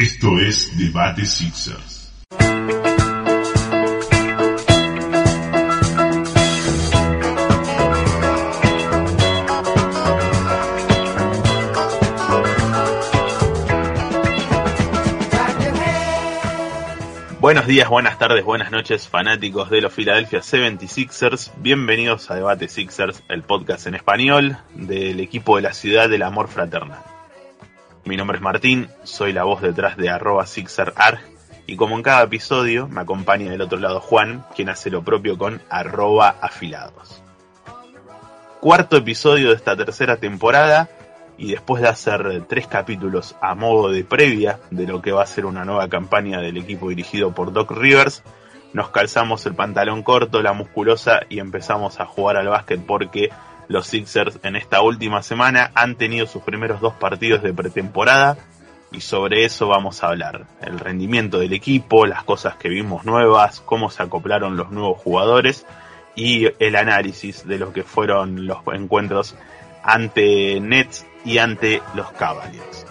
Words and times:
Esto 0.00 0.38
es 0.38 0.78
Debate 0.78 1.26
Sixers. 1.26 2.10
Buenos 17.38 17.66
días, 17.66 17.90
buenas 17.90 18.18
tardes, 18.18 18.42
buenas 18.42 18.70
noches, 18.70 19.06
fanáticos 19.06 19.68
de 19.68 19.82
los 19.82 19.92
Philadelphia 19.92 20.40
76ers. 20.40 21.52
Bienvenidos 21.58 22.30
a 22.30 22.36
Debate 22.36 22.68
Sixers, 22.68 23.22
el 23.28 23.42
podcast 23.42 23.86
en 23.86 23.96
español 23.96 24.56
del 24.72 25.20
equipo 25.20 25.56
de 25.56 25.62
la 25.62 25.74
ciudad 25.74 26.08
del 26.08 26.22
amor 26.22 26.48
fraternal. 26.48 27.19
Mi 28.10 28.16
nombre 28.16 28.38
es 28.38 28.42
Martín, 28.42 28.88
soy 29.04 29.32
la 29.32 29.44
voz 29.44 29.62
detrás 29.62 29.96
de 29.96 30.10
arroba 30.10 30.44
SixerArg 30.44 31.20
y 31.68 31.76
como 31.76 31.94
en 31.94 32.02
cada 32.02 32.24
episodio 32.24 32.88
me 32.88 33.02
acompaña 33.02 33.52
del 33.52 33.60
otro 33.60 33.78
lado 33.78 34.00
Juan, 34.00 34.44
quien 34.56 34.68
hace 34.68 34.90
lo 34.90 35.04
propio 35.04 35.38
con 35.38 35.62
arroba 35.70 36.34
afilados. 36.40 37.22
Cuarto 38.58 38.96
episodio 38.96 39.50
de 39.50 39.54
esta 39.54 39.76
tercera 39.76 40.16
temporada 40.16 40.88
y 41.38 41.52
después 41.52 41.82
de 41.82 41.88
hacer 41.88 42.46
tres 42.48 42.66
capítulos 42.66 43.36
a 43.40 43.54
modo 43.54 43.92
de 43.92 44.02
previa 44.02 44.58
de 44.72 44.88
lo 44.88 45.00
que 45.00 45.12
va 45.12 45.22
a 45.22 45.26
ser 45.26 45.46
una 45.46 45.64
nueva 45.64 45.86
campaña 45.86 46.40
del 46.40 46.56
equipo 46.56 46.88
dirigido 46.88 47.32
por 47.32 47.52
Doc 47.52 47.70
Rivers, 47.70 48.24
nos 48.72 48.88
calzamos 48.88 49.46
el 49.46 49.54
pantalón 49.54 50.02
corto, 50.02 50.42
la 50.42 50.52
musculosa 50.52 51.20
y 51.28 51.38
empezamos 51.38 52.00
a 52.00 52.06
jugar 52.06 52.38
al 52.38 52.48
básquet 52.48 52.84
porque 52.84 53.30
los 53.70 53.86
Sixers 53.86 54.40
en 54.42 54.56
esta 54.56 54.82
última 54.82 55.22
semana 55.22 55.70
han 55.76 55.94
tenido 55.94 56.26
sus 56.26 56.42
primeros 56.42 56.80
dos 56.80 56.94
partidos 56.94 57.40
de 57.40 57.54
pretemporada 57.54 58.36
y 58.90 59.00
sobre 59.00 59.44
eso 59.44 59.68
vamos 59.68 60.02
a 60.02 60.08
hablar. 60.08 60.46
El 60.60 60.80
rendimiento 60.80 61.38
del 61.38 61.52
equipo, 61.52 62.04
las 62.04 62.24
cosas 62.24 62.56
que 62.56 62.68
vimos 62.68 63.04
nuevas, 63.04 63.60
cómo 63.60 63.88
se 63.88 64.02
acoplaron 64.02 64.56
los 64.56 64.72
nuevos 64.72 65.00
jugadores 65.00 65.66
y 66.16 66.48
el 66.58 66.74
análisis 66.74 67.46
de 67.46 67.58
lo 67.60 67.72
que 67.72 67.84
fueron 67.84 68.48
los 68.48 68.58
encuentros 68.74 69.36
ante 69.84 70.58
Nets 70.58 71.06
y 71.24 71.38
ante 71.38 71.80
los 71.94 72.10
Cavaliers. 72.10 72.86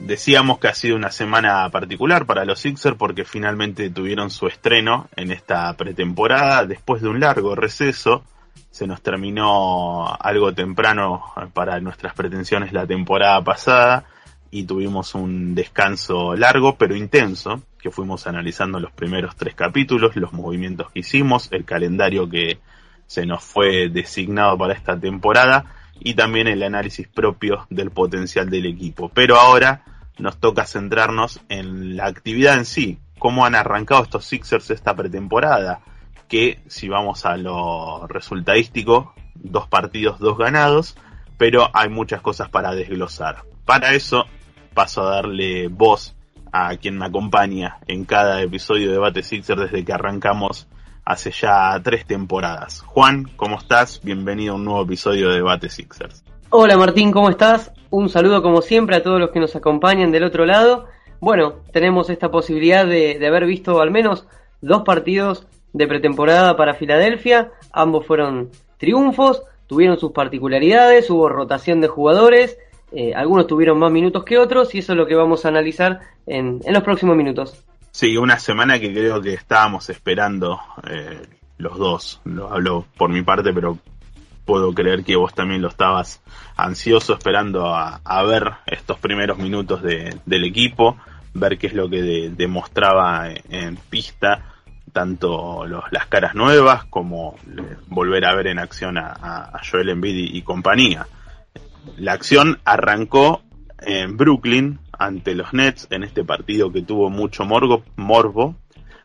Decíamos 0.00 0.58
que 0.58 0.68
ha 0.68 0.74
sido 0.74 0.96
una 0.96 1.10
semana 1.10 1.68
particular 1.68 2.24
para 2.24 2.46
los 2.46 2.60
Sixers 2.60 2.96
porque 2.96 3.26
finalmente 3.26 3.90
tuvieron 3.90 4.30
su 4.30 4.46
estreno 4.46 5.08
en 5.14 5.30
esta 5.30 5.76
pretemporada 5.76 6.64
después 6.64 7.02
de 7.02 7.08
un 7.08 7.20
largo 7.20 7.54
receso. 7.54 8.24
Se 8.70 8.86
nos 8.86 9.02
terminó 9.02 10.16
algo 10.18 10.54
temprano 10.54 11.22
para 11.52 11.78
nuestras 11.80 12.14
pretensiones 12.14 12.72
la 12.72 12.86
temporada 12.86 13.44
pasada 13.44 14.04
y 14.50 14.64
tuvimos 14.64 15.14
un 15.14 15.54
descanso 15.54 16.34
largo 16.34 16.76
pero 16.76 16.96
intenso 16.96 17.62
que 17.78 17.90
fuimos 17.90 18.26
analizando 18.26 18.80
los 18.80 18.92
primeros 18.92 19.36
tres 19.36 19.54
capítulos, 19.54 20.16
los 20.16 20.32
movimientos 20.32 20.90
que 20.90 21.00
hicimos, 21.00 21.52
el 21.52 21.66
calendario 21.66 22.28
que 22.28 22.58
se 23.06 23.26
nos 23.26 23.44
fue 23.44 23.90
designado 23.90 24.56
para 24.56 24.72
esta 24.72 24.98
temporada 24.98 25.66
y 26.00 26.14
también 26.14 26.48
el 26.48 26.62
análisis 26.62 27.06
propio 27.06 27.66
del 27.70 27.90
potencial 27.90 28.50
del 28.50 28.66
equipo. 28.66 29.10
Pero 29.14 29.36
ahora 29.38 29.84
nos 30.18 30.38
toca 30.38 30.66
centrarnos 30.66 31.40
en 31.48 31.96
la 31.96 32.06
actividad 32.06 32.58
en 32.58 32.64
sí, 32.64 32.98
cómo 33.18 33.44
han 33.44 33.54
arrancado 33.54 34.02
estos 34.02 34.24
Sixers 34.24 34.70
esta 34.70 34.94
pretemporada, 34.96 35.80
que 36.28 36.60
si 36.66 36.88
vamos 36.88 37.26
a 37.26 37.36
lo 37.36 38.06
resultadístico, 38.06 39.14
dos 39.34 39.68
partidos, 39.68 40.18
dos 40.18 40.38
ganados, 40.38 40.96
pero 41.38 41.70
hay 41.72 41.88
muchas 41.88 42.20
cosas 42.20 42.48
para 42.48 42.74
desglosar. 42.74 43.44
Para 43.64 43.94
eso 43.94 44.26
paso 44.74 45.02
a 45.02 45.10
darle 45.10 45.68
voz 45.68 46.14
a 46.52 46.76
quien 46.76 46.98
me 46.98 47.06
acompaña 47.06 47.78
en 47.86 48.04
cada 48.04 48.42
episodio 48.42 48.88
de 48.88 48.94
Debate 48.94 49.22
Sixers 49.22 49.62
desde 49.62 49.84
que 49.84 49.92
arrancamos 49.92 50.68
hace 51.04 51.30
ya 51.30 51.80
tres 51.82 52.06
temporadas. 52.06 52.82
Juan, 52.82 53.24
¿cómo 53.36 53.56
estás? 53.56 54.00
Bienvenido 54.02 54.52
a 54.52 54.56
un 54.56 54.64
nuevo 54.64 54.82
episodio 54.82 55.28
de 55.28 55.36
Debate 55.36 55.68
Sixers. 55.68 56.24
Hola 56.50 56.76
Martín, 56.76 57.12
¿cómo 57.12 57.30
estás? 57.30 57.72
Un 57.90 58.08
saludo 58.08 58.42
como 58.42 58.62
siempre 58.62 58.96
a 58.96 59.02
todos 59.02 59.20
los 59.20 59.30
que 59.30 59.40
nos 59.40 59.54
acompañan 59.56 60.10
del 60.10 60.24
otro 60.24 60.46
lado. 60.46 60.86
Bueno, 61.20 61.56
tenemos 61.72 62.10
esta 62.10 62.30
posibilidad 62.30 62.86
de, 62.86 63.24
haber 63.26 63.46
visto 63.46 63.80
al 63.80 63.90
menos 63.90 64.26
dos 64.60 64.82
partidos 64.82 65.46
de 65.72 65.86
pretemporada 65.86 66.56
para 66.56 66.74
Filadelfia. 66.74 67.52
Ambos 67.72 68.06
fueron 68.06 68.50
triunfos, 68.78 69.42
tuvieron 69.66 69.98
sus 69.98 70.12
particularidades, 70.12 71.10
hubo 71.10 71.28
rotación 71.28 71.80
de 71.80 71.88
jugadores 71.88 72.56
eh, 72.92 73.14
algunos 73.14 73.46
tuvieron 73.46 73.78
más 73.78 73.92
minutos 73.92 74.24
que 74.24 74.38
otros 74.38 74.74
y 74.74 74.78
eso 74.78 74.92
es 74.92 74.98
lo 74.98 75.06
que 75.06 75.14
vamos 75.14 75.44
a 75.44 75.48
analizar 75.48 76.00
en 76.26 76.60
los 76.66 76.82
próximos 76.82 77.16
minutos. 77.16 77.64
Sí, 77.90 78.16
una 78.16 78.38
semana 78.38 78.78
que 78.78 78.92
creo 78.92 79.20
que 79.20 79.34
estábamos 79.34 79.90
esperando 79.90 80.60
eh, 80.88 81.26
los 81.58 81.78
dos. 81.78 82.20
Lo 82.24 82.52
hablo 82.52 82.86
por 82.96 83.10
mi 83.10 83.22
parte, 83.22 83.52
pero 83.52 83.78
puedo 84.44 84.72
creer 84.72 85.04
que 85.04 85.16
vos 85.16 85.34
también 85.34 85.62
lo 85.62 85.68
estabas 85.68 86.22
ansioso 86.56 87.14
esperando 87.14 87.74
a, 87.74 88.22
ver 88.24 88.52
estos 88.66 88.98
primeros 88.98 89.38
minutos 89.38 89.82
de, 89.82 90.18
del 90.26 90.44
equipo, 90.44 90.96
ver 91.34 91.58
qué 91.58 91.68
es 91.68 91.74
lo 91.74 91.88
que 91.88 92.02
de, 92.02 92.30
demostraba 92.30 93.30
en, 93.30 93.42
en 93.50 93.76
pista 93.76 94.46
tanto 94.92 95.66
los, 95.66 95.84
las 95.92 96.06
caras 96.06 96.34
nuevas 96.34 96.84
como 96.86 97.36
volver 97.86 98.24
a 98.24 98.34
ver 98.34 98.48
en 98.48 98.58
acción 98.58 98.98
a, 98.98 99.12
a 99.12 99.60
Joel 99.64 99.90
Embiid 99.90 100.34
y 100.34 100.42
compañía 100.42 101.06
la 101.96 102.12
acción 102.12 102.58
arrancó 102.64 103.42
en 103.80 104.16
Brooklyn 104.16 104.78
ante 105.00 105.34
los 105.34 105.54
Nets 105.54 105.88
en 105.90 106.04
este 106.04 106.24
partido 106.24 106.70
que 106.70 106.82
tuvo 106.82 107.08
mucho 107.08 107.44
morbo, 107.44 107.82
morbo 107.96 108.54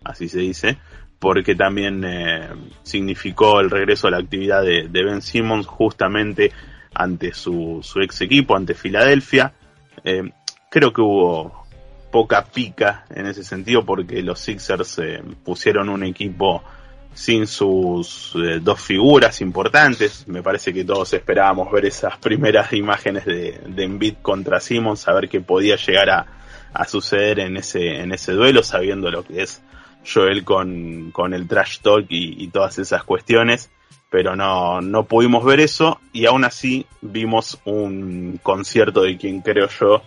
así 0.04 0.28
se 0.28 0.40
dice, 0.40 0.78
porque 1.20 1.56
también 1.56 2.04
eh, 2.06 2.50
significó 2.84 3.62
el 3.62 3.72
regreso 3.72 4.08
a 4.08 4.12
la 4.12 4.18
actividad 4.18 4.62
de, 4.62 4.88
Ben 4.88 5.22
Simmons 5.22 5.66
justamente 5.66 6.52
ante 6.94 7.34
su, 7.34 7.80
su, 7.82 8.02
ex 8.02 8.22
equipo, 8.22 8.56
ante 8.58 8.74
Filadelfia. 8.74 9.54
Eh, 10.04 10.30
creo 10.70 10.92
que 10.92 11.02
hubo 11.02 11.66
poca 12.12 12.44
pica 12.44 13.06
en 13.10 13.26
ese 13.26 13.44
sentido 13.44 13.86
porque 13.86 14.22
los 14.22 14.40
Sixers 14.40 15.00
eh, 15.00 15.24
pusieron 15.44 15.88
un 15.88 16.04
equipo 16.04 16.62
sin 17.16 17.48
sus 17.48 18.34
eh, 18.36 18.60
dos 18.62 18.82
figuras 18.82 19.40
importantes. 19.40 20.28
Me 20.28 20.44
parece 20.44 20.74
que 20.74 20.84
todos 20.84 21.14
esperábamos 21.14 21.72
ver 21.72 21.86
esas 21.86 22.18
primeras 22.18 22.72
imágenes 22.74 23.26
de, 23.26 23.60
de 23.66 23.84
Embiid 23.84 24.16
contra 24.22 24.60
Simmons, 24.60 25.00
saber 25.00 25.30
qué 25.30 25.40
podía 25.40 25.78
llegar 25.78 26.10
a, 26.10 26.28
a, 26.74 26.86
suceder 26.86 27.40
en 27.40 27.56
ese, 27.56 28.02
en 28.02 28.12
ese 28.12 28.34
duelo, 28.34 28.62
sabiendo 28.64 29.10
lo 29.10 29.24
que 29.24 29.44
es 29.44 29.64
Joel 30.06 30.44
con, 30.44 31.12
con 31.12 31.34
el 31.34 31.48
trash 31.48 31.80
talk 31.80 32.06
y, 32.10 32.44
y, 32.44 32.50
todas 32.50 32.78
esas 32.80 33.04
cuestiones. 33.06 33.72
Pero 34.12 34.36
no, 34.36 34.82
no 34.82 35.06
pudimos 35.06 35.44
ver 35.46 35.62
eso 35.62 36.00
y 36.12 36.26
aún 36.26 36.44
así 36.44 36.86
vimos 37.02 37.60
un 37.64 38.40
concierto 38.44 39.02
de 39.02 39.18
quien 39.18 39.42
creo 39.42 39.68
yo 39.68 40.04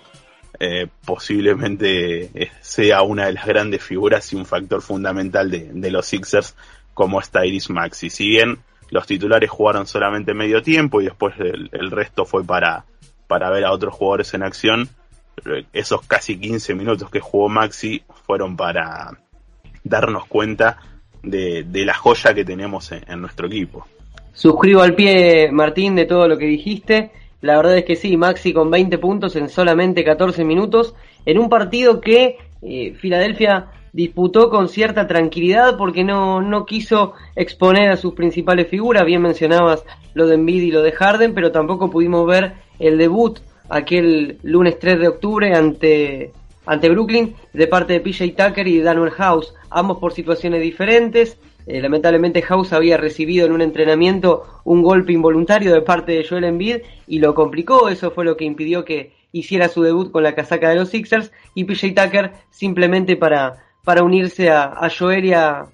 eh, 0.61 0.89
posiblemente 1.05 2.51
sea 2.61 3.03
una 3.03 3.27
de 3.27 3.33
las 3.33 3.47
grandes 3.47 3.83
figuras 3.83 4.33
y 4.33 4.37
un 4.37 4.47
factor 4.47 4.83
fundamental 4.83 5.51
de, 5.51 5.71
de 5.73 5.91
los 5.91 6.07
Sixers 6.07 6.55
como 6.99 7.21
está 7.21 7.47
Iris 7.47 7.71
Maxi. 7.71 8.11
Si 8.11 8.29
bien 8.29 8.59
los 8.91 9.07
titulares 9.07 9.49
jugaron 9.49 9.87
solamente 9.87 10.35
medio 10.35 10.63
tiempo 10.63 11.01
y 11.01 11.05
después 11.05 11.33
el, 11.39 11.93
resto 11.93 12.25
fue 12.25 12.43
para, 12.43 12.87
para 13.29 13.51
ver 13.51 13.65
a 13.65 13.71
otros 13.71 13.95
jugadores 13.95 14.35
en 14.35 14.43
acción, 14.43 14.89
esos 15.73 16.03
casi 16.09 16.41
15 16.41 16.75
minutos 16.75 17.09
que 17.09 17.21
jugó 17.21 17.49
Maxi 17.49 18.03
fueron 18.27 18.57
para 18.57 19.17
darnos 19.85 20.27
cuenta 20.27 20.79
de, 21.23 21.65
la 21.73 21.95
joya 21.95 22.35
que 22.35 22.45
tenemos 22.45 22.91
en, 22.91 23.05
en, 23.07 23.21
nuestro 23.21 23.47
equipo. 23.47 23.87
Suscribo 24.33 24.83
al 24.83 24.97
pie, 24.97 25.53
Martín, 25.53 25.95
de 25.95 26.05
todo 26.05 26.27
lo 26.27 26.37
que 26.37 26.47
dijiste. 26.47 27.13
La 27.43 27.59
verdad 27.59 27.79
es 27.79 27.85
que 27.85 27.95
sí, 27.95 28.17
Maxi 28.17 28.53
con 28.53 28.73
20 28.73 28.99
puntos 28.99 29.37
en 29.37 29.49
solamente 29.49 30.03
14 30.03 30.45
minutos, 30.45 30.97
en 31.25 31.39
un 31.39 31.49
partido 31.49 32.01
que 32.01 32.39
eh, 32.61 32.95
Filadelfia 32.95 33.69
disputó 33.93 34.51
con 34.51 34.69
cierta 34.69 35.07
tranquilidad 35.07 35.77
porque 35.77 36.05
no, 36.05 36.41
no 36.43 36.67
quiso 36.67 37.15
exponer 37.37 37.91
a 37.91 37.97
sus 37.97 38.15
principales 38.15 38.69
figuras. 38.69 39.05
Bien 39.05 39.23
mencionabas 39.23 39.85
lo 40.15 40.27
de 40.27 40.35
Embiid 40.35 40.63
y 40.63 40.71
lo 40.71 40.83
de 40.83 40.93
Harden, 40.93 41.35
pero 41.35 41.53
tampoco 41.53 41.91
pudimos 41.91 42.27
ver 42.27 42.55
el 42.79 42.99
debut 42.99 43.39
aquel 43.69 44.39
lunes 44.43 44.79
3 44.79 45.01
de 45.01 45.09
octubre 45.09 45.55
ante, 45.55 46.33
ante 46.67 46.89
Brooklyn 46.89 47.35
de 47.53 47.67
parte 47.67 47.93
de 47.95 48.01
PJ 48.01 48.35
Tucker 48.37 48.67
y 48.67 48.79
de 48.79 48.85
Daniel 48.85 49.11
House, 49.11 49.55
ambos 49.71 49.99
por 49.99 50.13
situaciones 50.13 50.63
diferentes. 50.63 51.39
Eh, 51.67 51.83
lamentablemente 51.83 52.41
House 52.43 52.73
había 52.73 52.97
recibido 52.97 53.45
en 53.45 53.53
un 53.53 53.61
entrenamiento 53.61 54.45
un 54.65 54.83
golpe 54.83 55.13
involuntario 55.13 55.73
de 55.73 55.83
parte 55.83 56.13
de 56.13 56.27
Joel 56.27 56.45
Embiid 56.45 56.79
y 57.07 57.19
lo 57.19 57.35
complicó, 57.35 57.91
eso 57.91 58.11
fue 58.11 58.25
lo 58.25 58.39
que 58.39 58.47
impidió 58.47 58.87
que 58.87 59.13
hiciera 59.33 59.69
su 59.69 59.83
debut 59.83 60.11
con 60.11 60.23
la 60.23 60.35
casaca 60.35 60.71
de 60.71 60.77
los 60.77 60.89
Sixers 60.89 61.31
y 61.55 61.65
PJ 61.65 61.89
Tucker 61.95 62.33
simplemente 62.51 63.17
para 63.17 63.68
para 63.89 64.03
unirse 64.03 64.51
a, 64.51 64.65
a 64.65 64.91
Joel 64.91 65.25
y 65.25 65.33
a, 65.33 65.65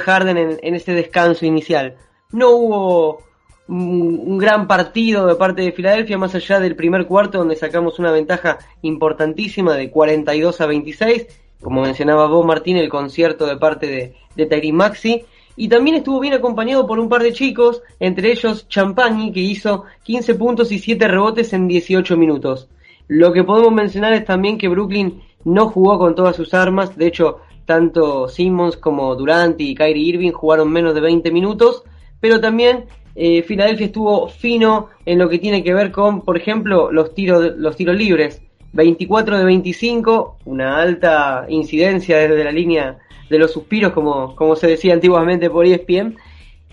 Harden 0.00 0.58
en, 0.60 0.74
ese 0.74 0.92
descanso 0.92 1.46
inicial. 1.46 1.94
No 2.32 2.50
hubo 2.50 3.22
un, 3.68 4.38
gran 4.38 4.66
partido 4.66 5.24
de 5.28 5.36
parte 5.36 5.62
de 5.62 5.70
Filadelfia, 5.70 6.18
más 6.18 6.34
allá 6.34 6.58
del 6.58 6.74
primer 6.74 7.06
cuarto 7.06 7.38
donde 7.38 7.54
sacamos 7.54 8.00
una 8.00 8.10
ventaja 8.10 8.58
importantísima 8.82 9.76
de 9.76 9.88
42 9.88 10.60
a 10.60 10.66
26. 10.66 11.28
Como 11.62 11.82
mencionaba 11.82 12.26
vos, 12.26 12.44
Martín, 12.44 12.76
el 12.76 12.88
concierto 12.88 13.46
de 13.46 13.56
parte 13.56 14.14
de, 14.34 14.44
de 14.44 14.72
Maxi. 14.72 15.24
Y 15.54 15.68
también 15.68 15.98
estuvo 15.98 16.18
bien 16.18 16.34
acompañado 16.34 16.88
por 16.88 16.98
un 16.98 17.08
par 17.08 17.22
de 17.22 17.32
chicos, 17.32 17.82
entre 18.00 18.32
ellos 18.32 18.66
Champagne, 18.66 19.32
que 19.32 19.38
hizo 19.38 19.84
15 20.02 20.34
puntos 20.34 20.72
y 20.72 20.80
7 20.80 21.06
rebotes 21.06 21.52
en 21.52 21.68
18 21.68 22.16
minutos. 22.16 22.68
Lo 23.06 23.32
que 23.32 23.44
podemos 23.44 23.72
mencionar 23.72 24.12
es 24.12 24.24
también 24.24 24.58
que 24.58 24.66
Brooklyn 24.66 25.22
no 25.44 25.68
jugó 25.68 25.98
con 25.98 26.14
todas 26.14 26.36
sus 26.36 26.54
armas, 26.54 26.96
de 26.96 27.06
hecho, 27.06 27.40
tanto 27.64 28.28
Simmons 28.28 28.76
como 28.76 29.14
Durant 29.14 29.60
y 29.60 29.74
Kyrie 29.74 30.08
Irving 30.08 30.32
jugaron 30.32 30.70
menos 30.70 30.94
de 30.94 31.00
20 31.00 31.30
minutos, 31.30 31.82
pero 32.20 32.40
también 32.40 32.84
eh, 33.14 33.42
Filadelfia 33.42 33.86
estuvo 33.86 34.28
fino 34.28 34.88
en 35.06 35.18
lo 35.18 35.28
que 35.28 35.38
tiene 35.38 35.62
que 35.62 35.74
ver 35.74 35.92
con, 35.92 36.22
por 36.22 36.36
ejemplo, 36.36 36.90
los 36.90 37.14
tiros, 37.14 37.56
los 37.56 37.76
tiros 37.76 37.96
libres. 37.96 38.42
24 38.72 39.38
de 39.38 39.44
25, 39.44 40.38
una 40.46 40.78
alta 40.78 41.46
incidencia 41.48 42.18
desde 42.18 42.42
la 42.42 42.50
línea 42.50 42.98
de 43.30 43.38
los 43.38 43.52
suspiros, 43.52 43.92
como, 43.92 44.34
como 44.34 44.56
se 44.56 44.66
decía 44.66 44.94
antiguamente 44.94 45.48
por 45.48 45.64
ESPN, 45.64 46.16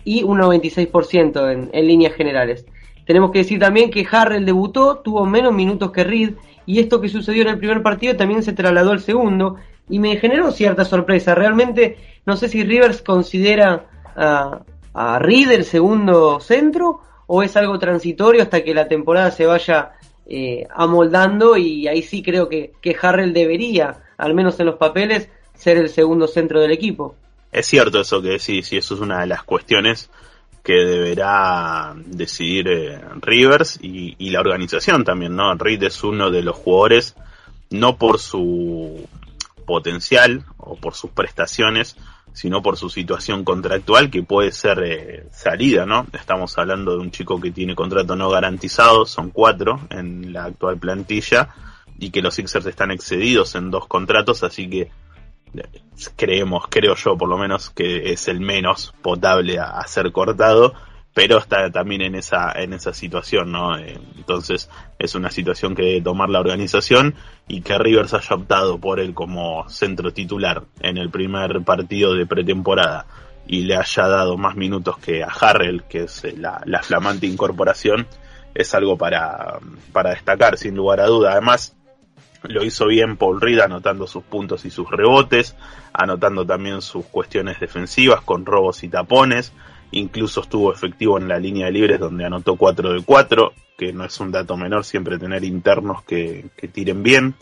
y 0.03 0.23
un 0.23 0.39
96% 0.39 1.51
en, 1.51 1.69
en 1.71 1.87
líneas 1.87 2.13
generales. 2.13 2.65
Tenemos 3.05 3.31
que 3.31 3.39
decir 3.39 3.59
también 3.59 3.91
que 3.91 4.05
Harrell 4.09 4.45
debutó, 4.45 4.97
tuvo 4.97 5.25
menos 5.27 5.53
minutos 5.53 5.91
que 5.91 6.03
Reed, 6.03 6.33
y 6.65 6.79
esto 6.79 7.01
que 7.01 7.09
sucedió 7.09 7.43
en 7.43 7.49
el 7.49 7.57
primer 7.59 7.83
partido 7.83 8.15
también 8.15 8.41
se 8.41 8.53
trasladó 8.53 8.91
al 8.91 8.99
segundo, 8.99 9.57
y 9.91 9.99
me 9.99 10.17
generó 10.17 10.51
cierta 10.51 10.85
sorpresa. 10.85 11.35
Realmente 11.35 11.97
no 12.25 12.37
sé 12.37 12.47
si 12.47 12.63
Rivers 12.63 13.01
considera 13.01 13.85
a, 14.15 14.61
Reed 15.19 15.51
el 15.51 15.63
segundo 15.63 16.39
centro 16.39 17.01
o 17.27 17.43
es 17.43 17.55
algo 17.55 17.79
transitorio 17.79 18.41
hasta 18.41 18.63
que 18.63 18.73
la 18.73 18.87
temporada 18.87 19.31
se 19.31 19.45
vaya 19.45 19.91
eh, 20.25 20.67
amoldando 20.73 21.55
y 21.55 21.87
ahí 21.87 22.01
sí 22.01 22.21
creo 22.21 22.49
que, 22.49 22.73
que 22.81 22.95
Harrell 23.01 23.33
debería, 23.33 24.03
al 24.17 24.33
menos 24.33 24.59
en 24.59 24.65
los 24.65 24.75
papeles, 24.75 25.29
ser 25.53 25.77
el 25.77 25.89
segundo 25.89 26.27
centro 26.27 26.59
del 26.59 26.71
equipo. 26.71 27.15
Es 27.51 27.67
cierto 27.67 28.01
eso 28.01 28.21
que 28.21 28.29
decís 28.29 28.71
y 28.73 28.77
eso 28.77 28.95
es 28.95 28.99
una 29.01 29.21
de 29.21 29.27
las 29.27 29.43
cuestiones 29.43 30.09
que 30.63 30.73
deberá 30.73 31.93
decidir 31.95 32.67
eh, 32.67 32.99
Rivers 33.21 33.79
y, 33.81 34.15
y, 34.17 34.29
la 34.29 34.41
organización 34.41 35.03
también, 35.03 35.35
¿no? 35.35 35.53
Reed 35.55 35.83
es 35.83 36.03
uno 36.03 36.29
de 36.29 36.43
los 36.43 36.55
jugadores, 36.55 37.15
no 37.69 37.97
por 37.97 38.19
su 38.19 39.07
potencial 39.71 40.43
o 40.57 40.75
por 40.75 40.95
sus 40.95 41.11
prestaciones, 41.11 41.95
sino 42.33 42.61
por 42.61 42.75
su 42.75 42.89
situación 42.89 43.45
contractual 43.45 44.09
que 44.09 44.21
puede 44.21 44.51
ser 44.51 44.83
eh, 44.83 45.27
salida, 45.31 45.85
¿no? 45.85 46.05
Estamos 46.11 46.57
hablando 46.57 46.91
de 46.91 46.97
un 46.97 47.11
chico 47.11 47.39
que 47.39 47.51
tiene 47.51 47.73
contrato 47.73 48.17
no 48.17 48.29
garantizado, 48.29 49.05
son 49.05 49.29
cuatro 49.29 49.79
en 49.89 50.33
la 50.33 50.43
actual 50.43 50.77
plantilla, 50.77 51.47
y 51.97 52.09
que 52.09 52.21
los 52.21 52.35
Sixers 52.35 52.65
están 52.65 52.91
excedidos 52.91 53.55
en 53.55 53.71
dos 53.71 53.87
contratos, 53.87 54.43
así 54.43 54.69
que 54.69 54.81
eh, 54.81 55.81
creemos, 56.17 56.65
creo 56.69 56.95
yo 56.95 57.17
por 57.17 57.29
lo 57.29 57.37
menos, 57.37 57.69
que 57.69 58.11
es 58.11 58.27
el 58.27 58.41
menos 58.41 58.93
potable 59.01 59.57
a 59.57 59.81
ser 59.87 60.11
cortado 60.11 60.73
pero 61.13 61.37
está 61.37 61.69
también 61.71 62.01
en 62.01 62.15
esa 62.15 62.51
en 62.55 62.73
esa 62.73 62.93
situación, 62.93 63.51
¿no? 63.51 63.77
Entonces 63.77 64.69
es 64.97 65.15
una 65.15 65.29
situación 65.29 65.75
que 65.75 65.83
debe 65.83 66.01
tomar 66.01 66.29
la 66.29 66.39
organización 66.39 67.15
y 67.47 67.61
que 67.61 67.77
Rivers 67.77 68.13
haya 68.13 68.35
optado 68.35 68.79
por 68.79 68.99
él 68.99 69.13
como 69.13 69.67
centro 69.69 70.13
titular 70.13 70.63
en 70.79 70.97
el 70.97 71.09
primer 71.09 71.63
partido 71.63 72.13
de 72.13 72.25
pretemporada 72.25 73.05
y 73.45 73.63
le 73.63 73.75
haya 73.75 74.07
dado 74.07 74.37
más 74.37 74.55
minutos 74.55 74.97
que 74.99 75.23
a 75.23 75.27
Harrell, 75.27 75.83
que 75.83 76.03
es 76.03 76.23
eh, 76.23 76.35
la, 76.37 76.61
la 76.65 76.81
flamante 76.81 77.27
incorporación, 77.27 78.07
es 78.53 78.73
algo 78.73 78.97
para, 78.97 79.59
para 79.91 80.11
destacar 80.11 80.57
sin 80.57 80.75
lugar 80.75 81.01
a 81.01 81.07
duda. 81.07 81.33
Además, 81.33 81.75
lo 82.43 82.63
hizo 82.63 82.87
bien 82.87 83.17
Paul 83.17 83.41
Reed 83.41 83.59
anotando 83.59 84.07
sus 84.07 84.23
puntos 84.23 84.63
y 84.63 84.69
sus 84.69 84.89
rebotes, 84.89 85.55
anotando 85.91 86.45
también 86.45 86.81
sus 86.81 87.05
cuestiones 87.07 87.59
defensivas 87.59 88.21
con 88.21 88.45
robos 88.45 88.83
y 88.83 88.89
tapones 88.89 89.51
incluso 89.91 90.41
estuvo 90.41 90.73
efectivo 90.73 91.17
en 91.17 91.27
la 91.27 91.39
línea 91.39 91.67
de 91.67 91.71
libres 91.71 91.99
donde 91.99 92.25
anotó 92.25 92.55
4 92.55 92.93
de 92.93 93.03
4, 93.03 93.53
que 93.77 93.93
no 93.93 94.05
es 94.05 94.19
un 94.19 94.31
dato 94.31 94.57
menor 94.57 94.85
siempre 94.85 95.17
tener 95.17 95.43
internos 95.43 96.03
que, 96.03 96.49
tiren 96.71 97.03
bien, 97.03 97.35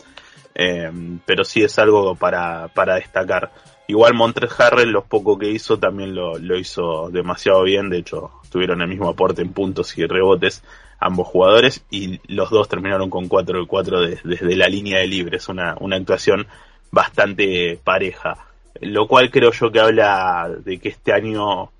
eh, 0.54 0.90
pero 1.26 1.44
sí 1.44 1.62
es 1.62 1.78
algo 1.78 2.14
para, 2.14 2.68
para 2.68 2.96
destacar. 2.96 3.52
Igual 3.88 4.14
Montres 4.14 4.58
Harrell, 4.58 4.90
lo 4.90 5.04
poco 5.04 5.38
que 5.38 5.50
hizo, 5.50 5.78
también 5.78 6.14
lo, 6.14 6.38
lo, 6.38 6.56
hizo 6.56 7.10
demasiado 7.10 7.62
bien, 7.64 7.90
de 7.90 7.98
hecho 7.98 8.30
tuvieron 8.50 8.82
el 8.82 8.88
mismo 8.88 9.08
aporte 9.08 9.42
en 9.42 9.52
puntos 9.52 9.96
y 9.98 10.06
rebotes 10.06 10.62
ambos 11.00 11.26
jugadores 11.28 11.82
y 11.90 12.20
los 12.32 12.50
dos 12.50 12.68
terminaron 12.68 13.10
con 13.10 13.26
4 13.26 13.60
de 13.60 13.66
4 13.66 14.00
desde 14.22 14.56
la 14.56 14.68
línea 14.68 14.98
de 14.98 15.06
libres, 15.06 15.48
una, 15.48 15.74
una 15.80 15.96
actuación 15.96 16.46
bastante 16.90 17.80
pareja, 17.82 18.36
lo 18.80 19.08
cual 19.08 19.30
creo 19.30 19.50
yo 19.50 19.72
que 19.72 19.80
habla 19.80 20.50
de 20.62 20.78
que 20.78 20.90
este 20.90 21.12
año 21.12 21.70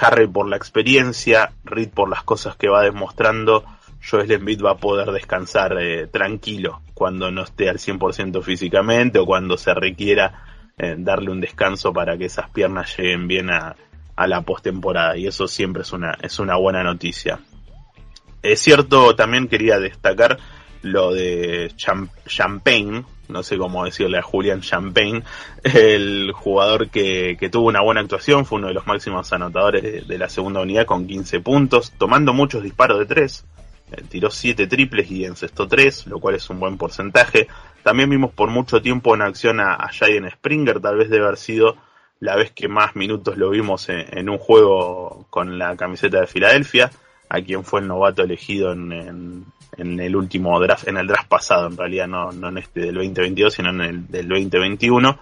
Harry 0.00 0.26
por 0.26 0.48
la 0.48 0.56
experiencia, 0.56 1.52
Reed 1.64 1.90
por 1.90 2.08
las 2.08 2.22
cosas 2.22 2.56
que 2.56 2.68
va 2.68 2.82
demostrando, 2.82 3.64
Joel 4.08 4.32
Embiid 4.32 4.62
va 4.62 4.72
a 4.72 4.76
poder 4.76 5.12
descansar 5.12 5.76
eh, 5.80 6.06
tranquilo 6.08 6.82
cuando 6.94 7.30
no 7.30 7.42
esté 7.42 7.68
al 7.68 7.78
100% 7.78 8.42
físicamente 8.42 9.18
o 9.18 9.26
cuando 9.26 9.56
se 9.56 9.74
requiera 9.74 10.44
eh, 10.76 10.96
darle 10.98 11.30
un 11.30 11.40
descanso 11.40 11.92
para 11.92 12.16
que 12.16 12.24
esas 12.24 12.50
piernas 12.50 12.96
lleguen 12.96 13.28
bien 13.28 13.50
a, 13.50 13.76
a 14.16 14.26
la 14.26 14.42
postemporada 14.42 15.16
y 15.16 15.26
eso 15.26 15.46
siempre 15.46 15.82
es 15.82 15.92
una, 15.92 16.16
es 16.20 16.38
una 16.38 16.56
buena 16.56 16.82
noticia. 16.82 17.40
Es 18.42 18.60
cierto, 18.60 19.14
también 19.14 19.46
quería 19.46 19.78
destacar 19.78 20.38
lo 20.82 21.12
de 21.12 21.72
Champagne, 22.26 23.04
no 23.28 23.42
sé 23.42 23.58
cómo 23.58 23.84
decirle 23.84 24.18
a 24.18 24.22
Julian 24.22 24.60
Champagne, 24.60 25.22
el 25.62 26.32
jugador 26.32 26.90
que, 26.90 27.36
tuvo 27.50 27.68
una 27.68 27.80
buena 27.80 28.00
actuación, 28.00 28.44
fue 28.44 28.58
uno 28.58 28.68
de 28.68 28.74
los 28.74 28.86
máximos 28.86 29.32
anotadores 29.32 30.06
de, 30.06 30.18
la 30.18 30.28
segunda 30.28 30.60
unidad 30.60 30.86
con 30.86 31.06
15 31.06 31.40
puntos, 31.40 31.92
tomando 31.98 32.32
muchos 32.32 32.62
disparos 32.62 32.98
de 32.98 33.06
3, 33.06 33.44
eh, 33.92 34.02
tiró 34.08 34.30
7 34.30 34.66
triples 34.66 35.10
y 35.10 35.24
encestó 35.24 35.66
3, 35.66 36.06
lo 36.08 36.20
cual 36.20 36.34
es 36.34 36.48
un 36.50 36.60
buen 36.60 36.76
porcentaje. 36.76 37.48
También 37.82 38.10
vimos 38.10 38.32
por 38.32 38.50
mucho 38.50 38.80
tiempo 38.80 39.14
en 39.14 39.22
acción 39.22 39.60
a, 39.60 39.74
a 39.74 39.88
Jaden 39.88 40.30
Springer, 40.30 40.80
tal 40.80 40.96
vez 40.96 41.10
debe 41.10 41.26
haber 41.26 41.38
sido 41.38 41.76
la 42.20 42.36
vez 42.36 42.52
que 42.52 42.68
más 42.68 42.94
minutos 42.94 43.36
lo 43.36 43.50
vimos 43.50 43.88
en, 43.88 44.28
un 44.28 44.38
juego 44.38 45.26
con 45.28 45.58
la 45.58 45.76
camiseta 45.76 46.20
de 46.20 46.28
Filadelfia, 46.28 46.88
a 47.28 47.40
quien 47.40 47.64
fue 47.64 47.80
el 47.80 47.88
novato 47.88 48.22
elegido 48.22 48.72
en 48.72 49.44
el 49.78 50.16
último 50.16 50.58
draft, 50.60 50.88
en 50.88 50.98
el 50.98 51.06
draft 51.06 51.28
pasado, 51.28 51.66
en 51.66 51.76
realidad 51.76 52.06
no, 52.06 52.32
no 52.32 52.48
en 52.48 52.58
este 52.58 52.80
del 52.80 52.94
2022, 52.94 53.54
sino 53.54 53.70
en 53.70 53.80
el 53.80 54.06
del 54.08 54.28
2021, 54.28 55.18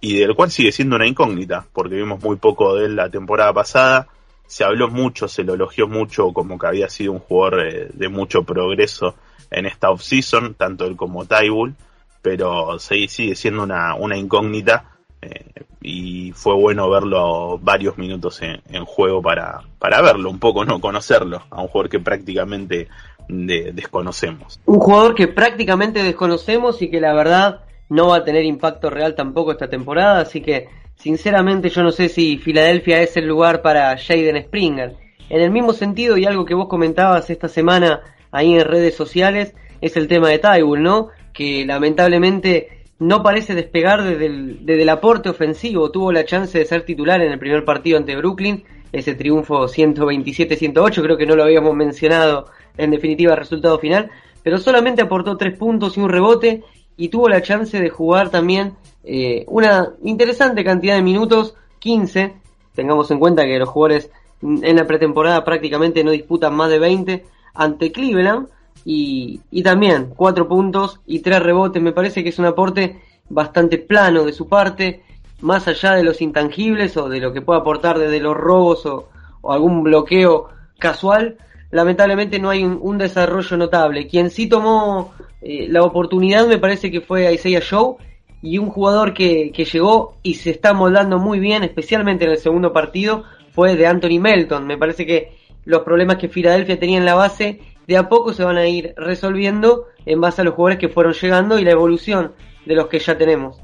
y 0.00 0.18
del 0.18 0.34
cual 0.34 0.50
sigue 0.50 0.72
siendo 0.72 0.96
una 0.96 1.06
incógnita, 1.06 1.66
porque 1.72 1.96
vimos 1.96 2.22
muy 2.22 2.36
poco 2.36 2.74
de 2.76 2.86
él 2.86 2.96
la 2.96 3.10
temporada 3.10 3.52
pasada, 3.52 4.08
se 4.46 4.64
habló 4.64 4.88
mucho, 4.88 5.28
se 5.28 5.44
lo 5.44 5.54
elogió 5.54 5.86
mucho 5.86 6.32
como 6.32 6.58
que 6.58 6.66
había 6.66 6.88
sido 6.88 7.12
un 7.12 7.20
jugador 7.20 7.66
eh, 7.66 7.88
de 7.92 8.08
mucho 8.08 8.42
progreso 8.42 9.14
en 9.50 9.66
esta 9.66 9.90
offseason, 9.90 10.54
tanto 10.54 10.86
él 10.86 10.96
como 10.96 11.24
Tybull, 11.24 11.74
pero 12.22 12.78
sigue, 12.78 13.08
sigue 13.08 13.34
siendo 13.34 13.62
una, 13.62 13.94
una 13.94 14.16
incógnita, 14.16 14.96
eh, 15.22 15.64
y 15.82 16.32
fue 16.32 16.54
bueno 16.54 16.88
verlo 16.88 17.58
varios 17.58 17.98
minutos 17.98 18.40
en, 18.42 18.62
en, 18.70 18.84
juego 18.84 19.20
para, 19.20 19.60
para 19.78 20.00
verlo 20.00 20.30
un 20.30 20.38
poco, 20.38 20.64
no 20.64 20.80
conocerlo, 20.80 21.42
a 21.50 21.60
un 21.60 21.68
jugador 21.68 21.90
que 21.90 22.00
prácticamente 22.00 22.88
desconocemos. 23.30 24.60
Un 24.66 24.78
jugador 24.78 25.14
que 25.14 25.28
prácticamente 25.28 26.02
desconocemos 26.02 26.82
y 26.82 26.90
que 26.90 27.00
la 27.00 27.14
verdad 27.14 27.60
no 27.88 28.08
va 28.08 28.18
a 28.18 28.24
tener 28.24 28.44
impacto 28.44 28.90
real 28.90 29.14
tampoco 29.14 29.52
esta 29.52 29.68
temporada, 29.68 30.20
así 30.20 30.40
que 30.40 30.68
sinceramente 30.96 31.68
yo 31.70 31.82
no 31.82 31.90
sé 31.90 32.08
si 32.08 32.38
Filadelfia 32.38 33.02
es 33.02 33.16
el 33.16 33.26
lugar 33.26 33.62
para 33.62 33.96
Jaden 33.96 34.42
Springer. 34.44 34.96
En 35.28 35.40
el 35.40 35.50
mismo 35.50 35.72
sentido 35.72 36.16
y 36.16 36.24
algo 36.24 36.44
que 36.44 36.54
vos 36.54 36.68
comentabas 36.68 37.30
esta 37.30 37.48
semana 37.48 38.00
ahí 38.30 38.54
en 38.54 38.64
redes 38.64 38.94
sociales 38.94 39.54
es 39.80 39.96
el 39.96 40.08
tema 40.08 40.28
de 40.28 40.38
Tybull, 40.38 40.82
¿no? 40.82 41.08
Que 41.32 41.64
lamentablemente 41.64 42.84
no 42.98 43.22
parece 43.22 43.54
despegar 43.54 44.02
desde 44.02 44.26
el, 44.26 44.66
desde 44.66 44.82
el 44.82 44.88
aporte 44.88 45.28
ofensivo. 45.28 45.90
Tuvo 45.90 46.12
la 46.12 46.24
chance 46.24 46.58
de 46.58 46.64
ser 46.64 46.84
titular 46.84 47.20
en 47.22 47.32
el 47.32 47.38
primer 47.38 47.64
partido 47.64 47.96
ante 47.96 48.16
Brooklyn, 48.16 48.64
ese 48.92 49.14
triunfo 49.14 49.66
127-108, 49.66 51.02
creo 51.02 51.16
que 51.16 51.26
no 51.26 51.36
lo 51.36 51.44
habíamos 51.44 51.74
mencionado 51.74 52.46
en 52.80 52.90
definitiva 52.90 53.32
el 53.32 53.38
resultado 53.38 53.78
final, 53.78 54.10
pero 54.42 54.58
solamente 54.58 55.02
aportó 55.02 55.36
tres 55.36 55.56
puntos 55.56 55.96
y 55.96 56.00
un 56.00 56.08
rebote 56.08 56.64
y 56.96 57.08
tuvo 57.08 57.28
la 57.28 57.42
chance 57.42 57.80
de 57.80 57.90
jugar 57.90 58.30
también 58.30 58.74
eh, 59.04 59.44
una 59.48 59.90
interesante 60.02 60.64
cantidad 60.64 60.94
de 60.94 61.02
minutos, 61.02 61.54
15, 61.78 62.34
tengamos 62.74 63.10
en 63.10 63.18
cuenta 63.18 63.44
que 63.44 63.58
los 63.58 63.68
jugadores 63.68 64.10
en 64.42 64.76
la 64.76 64.86
pretemporada 64.86 65.44
prácticamente 65.44 66.02
no 66.02 66.10
disputan 66.10 66.54
más 66.54 66.70
de 66.70 66.78
20 66.78 67.24
ante 67.54 67.92
Cleveland 67.92 68.48
y, 68.84 69.40
y 69.50 69.62
también 69.62 70.12
cuatro 70.16 70.48
puntos 70.48 71.00
y 71.06 71.20
tres 71.20 71.42
rebotes, 71.42 71.82
me 71.82 71.92
parece 71.92 72.22
que 72.22 72.30
es 72.30 72.38
un 72.38 72.46
aporte 72.46 73.00
bastante 73.28 73.78
plano 73.78 74.24
de 74.24 74.32
su 74.32 74.48
parte, 74.48 75.02
más 75.40 75.68
allá 75.68 75.94
de 75.94 76.02
los 76.02 76.20
intangibles 76.20 76.96
o 76.96 77.08
de 77.08 77.20
lo 77.20 77.32
que 77.32 77.42
pueda 77.42 77.60
aportar 77.60 77.98
desde 77.98 78.20
los 78.20 78.36
robos 78.36 78.86
o 78.86 79.08
algún 79.44 79.82
bloqueo 79.82 80.48
casual, 80.78 81.36
lamentablemente 81.70 82.38
no 82.38 82.50
hay 82.50 82.64
un, 82.64 82.98
desarrollo 82.98 83.56
notable. 83.56 84.06
Quien 84.06 84.30
sí 84.30 84.48
tomó 84.48 85.14
eh, 85.40 85.66
la 85.68 85.82
oportunidad 85.82 86.46
me 86.46 86.58
parece 86.58 86.90
que 86.90 87.00
fue 87.00 87.32
Isaiah 87.32 87.60
Show 87.60 87.98
y 88.42 88.58
un 88.58 88.70
jugador 88.70 89.14
que, 89.14 89.52
que 89.52 89.64
llegó 89.64 90.16
y 90.22 90.34
se 90.34 90.50
está 90.50 90.72
moldando 90.72 91.18
muy 91.18 91.40
bien, 91.40 91.62
especialmente 91.62 92.24
en 92.24 92.32
el 92.32 92.38
segundo 92.38 92.72
partido, 92.72 93.24
fue 93.52 93.76
de 93.76 93.86
Anthony 93.86 94.20
Melton. 94.20 94.66
Me 94.66 94.78
parece 94.78 95.06
que 95.06 95.36
los 95.64 95.82
problemas 95.82 96.16
que 96.16 96.28
Filadelfia 96.28 96.78
tenía 96.78 96.98
en 96.98 97.04
la 97.04 97.14
base 97.14 97.60
de 97.86 97.96
a 97.96 98.08
poco 98.08 98.32
se 98.32 98.44
van 98.44 98.56
a 98.56 98.66
ir 98.66 98.94
resolviendo 98.96 99.86
en 100.06 100.20
base 100.20 100.40
a 100.40 100.44
los 100.44 100.54
jugadores 100.54 100.78
que 100.78 100.88
fueron 100.88 101.12
llegando 101.12 101.58
y 101.58 101.64
la 101.64 101.72
evolución 101.72 102.32
de 102.64 102.74
los 102.74 102.86
que 102.86 102.98
ya 102.98 103.18
tenemos. 103.18 103.58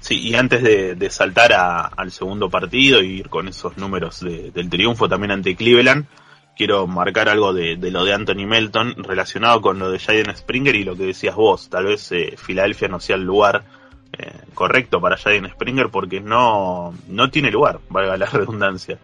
Sí, 0.00 0.18
y 0.20 0.34
antes 0.34 0.62
de, 0.62 1.10
saltar 1.10 1.52
al 1.52 2.10
segundo 2.10 2.50
partido 2.50 3.00
y 3.02 3.20
ir 3.20 3.28
con 3.28 3.46
esos 3.46 3.76
números 3.76 4.20
del 4.20 4.68
triunfo 4.68 5.08
también 5.08 5.30
ante 5.30 5.54
Cleveland, 5.54 6.06
quiero 6.56 6.86
marcar 6.86 7.28
algo 7.28 7.52
de, 7.52 7.76
lo 7.76 8.04
de 8.04 8.12
Anthony 8.12 8.46
Melton 8.46 9.02
relacionado 9.02 9.60
con 9.60 9.78
lo 9.78 9.90
de 9.90 9.98
Jaden 9.98 10.36
Springer 10.36 10.74
y 10.74 10.84
lo 10.84 10.96
que 10.96 11.06
decías 11.06 11.34
vos. 11.34 11.68
Tal 11.68 11.86
vez 11.86 12.10
eh, 12.12 12.34
Filadelfia 12.36 12.88
no 12.88 13.00
sea 13.00 13.16
el 13.16 13.22
lugar 13.22 13.64
eh, 14.12 14.32
correcto 14.54 15.00
para 15.00 15.16
Jaden 15.16 15.50
Springer 15.50 15.88
porque 15.88 16.20
no, 16.20 16.94
no 17.08 17.30
tiene 17.30 17.50
lugar, 17.50 17.80
valga 17.88 18.16
la 18.16 18.26
redundancia. 18.32 18.98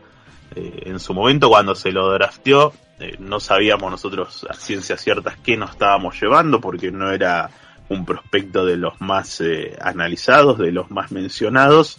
Eh, 0.55 0.83
en 0.87 0.99
su 0.99 1.14
momento 1.14 1.49
cuando 1.49 1.75
se 1.75 1.93
lo 1.93 2.11
drafteó 2.12 2.73
no 3.21 3.38
sabíamos 3.38 3.93
nosotros 3.93 4.45
a 4.50 4.55
ciencias 4.55 5.00
ciertas 5.00 5.37
qué 5.37 5.57
nos 5.57 5.71
estábamos 5.71 6.21
llevando 6.21 6.61
porque 6.61 6.90
no 6.90 7.12
era 7.12 7.49
un 7.88 8.05
prospecto 8.05 8.67
de 8.67 8.76
los 8.76 9.00
más 9.00 9.40
eh, 9.40 9.76
analizados, 9.81 10.59
de 10.59 10.73
los 10.73 10.90
más 10.90 11.11
mencionados, 11.11 11.99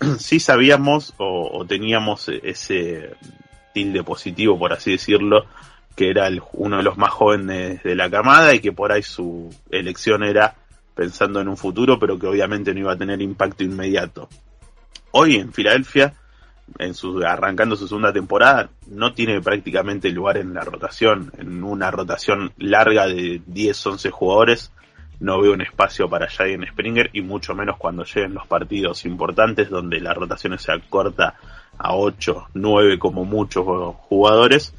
sí 0.18 0.40
sabíamos 0.40 1.14
o, 1.18 1.64
teníamos 1.66 2.28
ese 2.28 3.14
tilde 3.74 4.02
positivo, 4.02 4.58
por 4.58 4.72
así 4.72 4.92
decirlo, 4.92 5.44
que 5.94 6.08
era 6.08 6.30
uno 6.52 6.78
de 6.78 6.82
los 6.82 6.96
más 6.96 7.10
jóvenes 7.10 7.82
de 7.82 7.94
la 7.94 8.08
camada 8.08 8.54
y 8.54 8.60
que 8.60 8.72
por 8.72 8.90
ahí 8.90 9.02
su 9.02 9.54
elección 9.70 10.24
era 10.24 10.54
pensando 10.94 11.40
en 11.40 11.48
un 11.48 11.56
futuro, 11.58 11.98
pero 11.98 12.18
que 12.18 12.26
obviamente 12.26 12.72
no 12.72 12.80
iba 12.80 12.92
a 12.92 12.96
tener 12.96 13.20
impacto 13.20 13.64
inmediato. 13.64 14.28
Hoy 15.10 15.36
en 15.36 15.52
Filadelfia, 15.52 16.14
en 16.78 16.94
su, 16.94 17.22
arrancando 17.22 17.76
su 17.76 17.86
segunda 17.86 18.12
temporada, 18.12 18.70
no 18.86 19.12
tiene 19.12 19.40
prácticamente 19.42 20.08
lugar 20.10 20.38
en 20.38 20.54
la 20.54 20.62
rotación, 20.62 21.32
en 21.36 21.62
una 21.62 21.90
rotación 21.90 22.52
larga 22.56 23.06
de 23.06 23.42
10-11 23.42 24.10
jugadores 24.10 24.72
no 25.20 25.40
veo 25.40 25.52
un 25.52 25.62
espacio 25.62 26.08
para 26.08 26.28
Jaden 26.28 26.66
Springer 26.66 27.10
y 27.12 27.22
mucho 27.22 27.54
menos 27.54 27.76
cuando 27.78 28.04
lleguen 28.04 28.34
los 28.34 28.46
partidos 28.46 29.04
importantes 29.04 29.70
donde 29.70 30.00
la 30.00 30.12
rotación 30.12 30.58
se 30.58 30.72
acorta 30.72 31.34
a 31.78 31.94
8, 31.94 32.48
9 32.54 32.98
como 32.98 33.24
muchos 33.24 33.64
jugadores. 34.08 34.74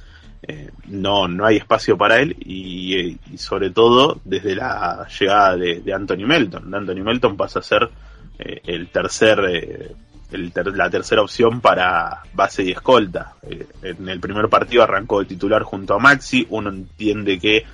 Eh, 0.48 0.70
no, 0.88 1.28
no 1.28 1.46
hay 1.46 1.58
espacio 1.58 1.98
para 1.98 2.20
él 2.20 2.36
y, 2.40 3.18
sobre 3.36 3.72
todo 3.72 4.20
desde 4.24 4.56
la 4.56 5.08
llegada 5.08 5.58
de, 5.58 5.94
Anthony 5.94 6.28
Melton. 6.28 6.74
Anthony 6.74 7.04
Melton 7.04 7.36
pasa 7.36 7.60
a 7.60 7.64
ser 7.64 7.90
eh, 8.38 8.62
el 8.66 8.90
tercer, 8.90 9.40
eh, 9.50 9.96
la 10.32 10.90
tercera 10.90 11.24
opción 11.24 11.62
para 11.62 12.22
base 12.34 12.64
y 12.64 12.72
escolta. 12.72 13.34
en 13.82 14.08
el 14.08 14.20
primer 14.20 14.48
partido 14.48 14.84
arrancó 14.84 15.20
de 15.20 15.25
titular 15.25 15.64
junto 15.64 15.96
a 15.96 16.00
Maxi, 16.00 16.46
uno 16.50 16.70
entiende 16.70 17.40
que 17.40 17.66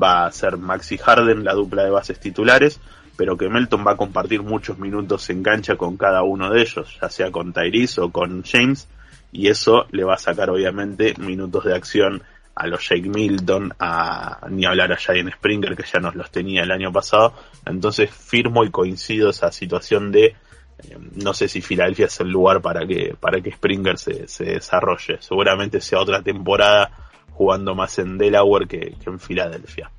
va 0.00 0.26
a 0.26 0.32
ser 0.32 0.56
Maxi 0.56 0.98
Harden 0.98 1.44
la 1.44 1.54
dupla 1.54 1.84
de 1.84 1.90
bases 1.90 2.18
titulares, 2.18 2.80
pero 3.16 3.36
que 3.36 3.48
Melton 3.48 3.84
va 3.86 3.92
a 3.92 3.96
compartir 3.96 4.42
muchos 4.42 4.78
minutos 4.78 5.28
en 5.30 5.42
cancha 5.42 5.76
con 5.76 5.96
cada 5.96 6.22
uno 6.22 6.50
de 6.50 6.62
ellos, 6.62 6.98
ya 7.00 7.08
sea 7.08 7.30
con 7.30 7.52
Tyrese 7.52 8.00
o 8.00 8.10
con 8.10 8.42
James, 8.44 8.88
y 9.32 9.48
eso 9.48 9.86
le 9.90 10.04
va 10.04 10.14
a 10.14 10.18
sacar 10.18 10.50
obviamente 10.50 11.14
minutos 11.18 11.64
de 11.64 11.74
acción 11.74 12.22
a 12.54 12.66
los 12.66 12.88
Jake 12.88 13.08
Milton, 13.08 13.74
a 13.78 14.46
ni 14.50 14.64
hablar 14.64 14.92
a 14.92 14.96
Jaden 14.96 15.30
Springer 15.30 15.76
que 15.76 15.84
ya 15.84 16.00
nos 16.00 16.14
los 16.14 16.30
tenía 16.30 16.62
el 16.62 16.70
año 16.70 16.90
pasado, 16.92 17.34
entonces 17.66 18.10
firmo 18.10 18.64
y 18.64 18.70
coincido 18.70 19.30
esa 19.30 19.52
situación 19.52 20.10
de 20.10 20.34
eh, 20.78 20.98
no 21.14 21.32
sé 21.32 21.48
si 21.48 21.60
Filadelfia 21.60 22.06
es 22.06 22.20
el 22.20 22.28
lugar 22.28 22.60
para 22.60 22.86
que 22.86 23.14
para 23.18 23.40
que 23.40 23.52
Springer 23.52 23.98
se, 23.98 24.28
se 24.28 24.44
desarrolle, 24.44 25.18
seguramente 25.20 25.80
sea 25.80 26.00
otra 26.00 26.22
temporada 26.22 26.90
jugando 27.36 27.74
más 27.74 27.98
en 27.98 28.16
Delaware 28.16 28.66
que, 28.66 28.96
en 29.04 29.20
Filadelfia. 29.20 29.90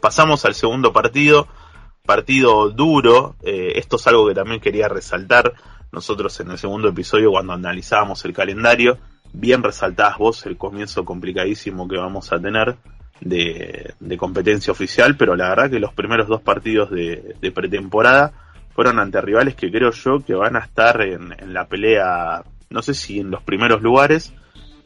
Pasamos 0.00 0.44
al 0.44 0.54
segundo 0.54 0.92
partido, 0.92 1.46
partido 2.08 2.70
duro, 2.70 3.36
eh, 3.42 3.74
esto 3.76 3.96
es 3.96 4.06
algo 4.06 4.26
que 4.26 4.34
también 4.34 4.62
quería 4.62 4.88
resaltar, 4.88 5.52
nosotros 5.92 6.40
en 6.40 6.50
el 6.50 6.56
segundo 6.56 6.88
episodio 6.88 7.30
cuando 7.30 7.52
analizábamos 7.52 8.24
el 8.24 8.32
calendario, 8.32 8.96
bien 9.34 9.62
resaltabas 9.62 10.16
vos 10.16 10.46
el 10.46 10.56
comienzo 10.56 11.04
complicadísimo 11.04 11.86
que 11.86 11.98
vamos 11.98 12.32
a 12.32 12.40
tener 12.40 12.76
de, 13.20 13.94
competencia 14.16 14.72
oficial, 14.72 15.18
pero 15.18 15.36
la 15.36 15.50
verdad 15.50 15.70
que 15.70 15.80
los 15.80 15.92
primeros 15.92 16.28
dos 16.28 16.40
partidos 16.40 16.90
de, 16.90 17.52
pretemporada 17.54 18.32
fueron 18.74 18.98
ante 19.00 19.20
rivales 19.20 19.54
que 19.54 19.70
creo 19.70 19.90
yo 19.90 20.24
que 20.24 20.34
van 20.34 20.56
a 20.56 20.60
estar 20.60 21.02
en, 21.02 21.34
en 21.38 21.52
la 21.52 21.66
pelea, 21.66 22.42
no 22.70 22.80
sé 22.80 22.94
si 22.94 23.20
en 23.20 23.30
los 23.30 23.42
primeros 23.42 23.82
lugares, 23.82 24.32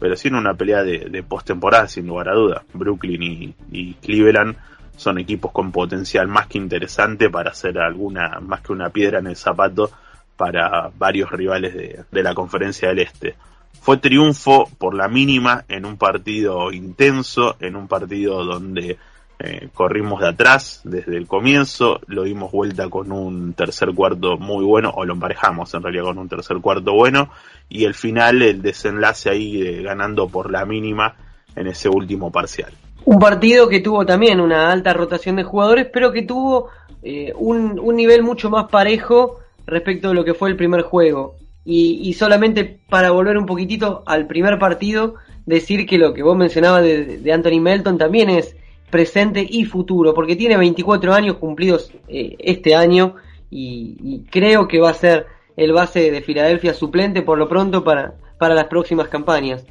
pero 0.00 0.16
sí 0.16 0.26
en 0.26 0.34
una 0.34 0.54
pelea 0.54 0.82
de, 0.82 1.06
de 1.08 1.22
postemporada, 1.22 1.86
sin 1.86 2.08
lugar 2.08 2.30
a 2.30 2.34
duda. 2.34 2.64
Brooklyn 2.74 3.54
y, 3.70 3.94
Cleveland 4.02 4.56
son 4.96 5.18
equipos 5.18 5.52
con 5.52 5.72
potencial 5.72 6.28
más 6.28 6.46
que 6.46 6.58
interesante 6.58 7.30
para 7.30 7.50
hacer 7.50 7.78
alguna, 7.78 8.40
más 8.40 8.60
que 8.60 8.72
una 8.72 8.90
piedra 8.90 9.18
en 9.18 9.26
el 9.26 9.36
zapato 9.36 9.90
para 10.36 10.90
varios 10.96 11.30
rivales 11.30 11.74
de, 11.74 12.04
de 12.10 12.22
la 12.22 12.34
conferencia 12.34 12.88
del 12.88 13.00
Este. 13.00 13.34
Fue 13.80 13.96
triunfo 13.96 14.68
por 14.78 14.94
la 14.94 15.08
mínima 15.08 15.64
en 15.68 15.84
un 15.84 15.96
partido 15.96 16.72
intenso, 16.72 17.56
en 17.58 17.74
un 17.74 17.88
partido 17.88 18.44
donde 18.44 18.98
eh, 19.44 19.70
corrimos 19.74 20.20
de 20.20 20.28
atrás 20.28 20.82
desde 20.84 21.16
el 21.16 21.26
comienzo, 21.26 22.00
lo 22.06 22.22
dimos 22.22 22.52
vuelta 22.52 22.88
con 22.88 23.10
un 23.10 23.54
tercer 23.54 23.92
cuarto 23.92 24.38
muy 24.38 24.64
bueno, 24.64 24.92
o 24.94 25.04
lo 25.04 25.14
emparejamos 25.14 25.74
en 25.74 25.82
realidad 25.82 26.04
con 26.04 26.18
un 26.18 26.28
tercer 26.28 26.58
cuarto 26.58 26.92
bueno, 26.92 27.28
y 27.68 27.84
el 27.84 27.94
final, 27.94 28.40
el 28.40 28.62
desenlace 28.62 29.30
ahí 29.30 29.82
ganando 29.82 30.28
por 30.28 30.52
la 30.52 30.64
mínima 30.64 31.16
en 31.56 31.66
ese 31.66 31.88
último 31.88 32.30
parcial. 32.30 32.72
Un 33.04 33.18
partido 33.18 33.68
que 33.68 33.80
tuvo 33.80 34.06
también 34.06 34.40
una 34.40 34.70
alta 34.70 34.92
rotación 34.92 35.36
de 35.36 35.44
jugadores, 35.44 35.88
pero 35.92 36.12
que 36.12 36.22
tuvo 36.22 36.68
eh, 37.02 37.32
un, 37.36 37.78
un, 37.78 37.96
nivel 37.96 38.22
mucho 38.22 38.48
más 38.48 38.68
parejo 38.68 39.38
respecto 39.66 40.08
de 40.08 40.14
lo 40.14 40.24
que 40.24 40.34
fue 40.34 40.50
el 40.50 40.56
primer 40.56 40.82
juego. 40.82 41.36
Y, 41.64 42.12
solamente 42.14 42.80
para 42.88 43.12
volver 43.12 43.38
un 43.38 43.46
poquitito 43.46 44.02
al 44.06 44.26
primer 44.26 44.58
partido, 44.58 45.14
decir 45.46 45.86
que 45.86 45.96
lo 45.96 46.12
que 46.12 46.24
vos 46.24 46.36
mencionabas 46.36 46.82
de, 46.82 47.18
de 47.18 47.32
Anthony 47.32 47.60
Melton 47.60 47.98
también 47.98 48.30
es 48.30 48.56
presente 48.92 49.44
y 49.48 49.64
futuro, 49.64 50.12
porque 50.12 50.36
tiene 50.36 50.56
24 50.56 51.14
años 51.14 51.36
cumplidos 51.38 51.90
eh, 52.08 52.36
este 52.38 52.76
año 52.76 53.16
y, 53.50 54.24
creo 54.30 54.68
que 54.68 54.80
va 54.80 54.90
a 54.90 54.94
ser 54.94 55.26
el 55.56 55.72
base 55.72 56.10
de 56.10 56.22
Filadelfia 56.22 56.74
suplente 56.74 57.22
por 57.22 57.38
lo 57.38 57.48
pronto 57.48 57.82
para, 57.82 58.14
para 58.38 58.54
las 58.54 58.66
próximas 58.66 59.08
campañas. 59.08 59.64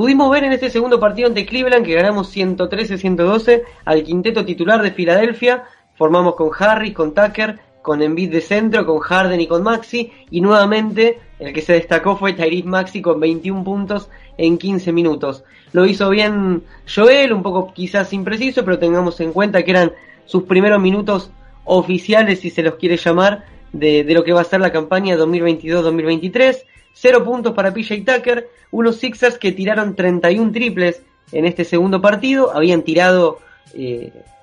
Pudimos 0.00 0.30
ver 0.30 0.44
en 0.44 0.52
este 0.54 0.70
segundo 0.70 0.98
partido 0.98 1.28
ante 1.28 1.44
Cleveland 1.44 1.84
que 1.84 1.92
ganamos 1.92 2.34
113-112 2.34 3.64
al 3.84 4.02
quinteto 4.02 4.46
titular 4.46 4.80
de 4.80 4.92
Filadelfia. 4.92 5.64
Formamos 5.94 6.36
con 6.36 6.48
Harris, 6.58 6.94
con 6.94 7.12
Tucker, 7.12 7.58
con 7.82 8.00
Embiid 8.00 8.32
de 8.32 8.40
centro, 8.40 8.86
con 8.86 9.00
Harden 9.00 9.42
y 9.42 9.46
con 9.46 9.62
Maxi. 9.62 10.10
Y 10.30 10.40
nuevamente 10.40 11.18
el 11.38 11.52
que 11.52 11.60
se 11.60 11.74
destacó 11.74 12.16
fue 12.16 12.32
Tyrese 12.32 12.66
Maxi 12.66 13.02
con 13.02 13.20
21 13.20 13.62
puntos 13.62 14.08
en 14.38 14.56
15 14.56 14.90
minutos. 14.90 15.44
Lo 15.72 15.84
hizo 15.84 16.08
bien 16.08 16.62
Joel, 16.86 17.34
un 17.34 17.42
poco 17.42 17.70
quizás 17.74 18.14
impreciso, 18.14 18.64
pero 18.64 18.78
tengamos 18.78 19.20
en 19.20 19.34
cuenta 19.34 19.62
que 19.64 19.72
eran 19.72 19.92
sus 20.24 20.44
primeros 20.44 20.80
minutos 20.80 21.30
oficiales, 21.66 22.40
si 22.40 22.48
se 22.48 22.62
los 22.62 22.76
quiere 22.76 22.96
llamar, 22.96 23.44
de, 23.74 24.02
lo 24.08 24.24
que 24.24 24.32
va 24.32 24.40
a 24.40 24.44
ser 24.44 24.62
la 24.62 24.72
campaña 24.72 25.18
2022-2023. 25.18 26.64
Cero 26.92 27.24
puntos 27.24 27.54
para 27.54 27.72
PJ 27.72 28.02
Tucker, 28.04 28.48
unos 28.70 28.96
Sixers 28.96 29.38
que 29.38 29.52
tiraron 29.52 29.94
31 29.94 30.52
triples 30.52 31.02
en 31.32 31.46
este 31.46 31.64
segundo 31.64 32.00
partido, 32.00 32.54
habían 32.54 32.82
tirado 32.82 33.38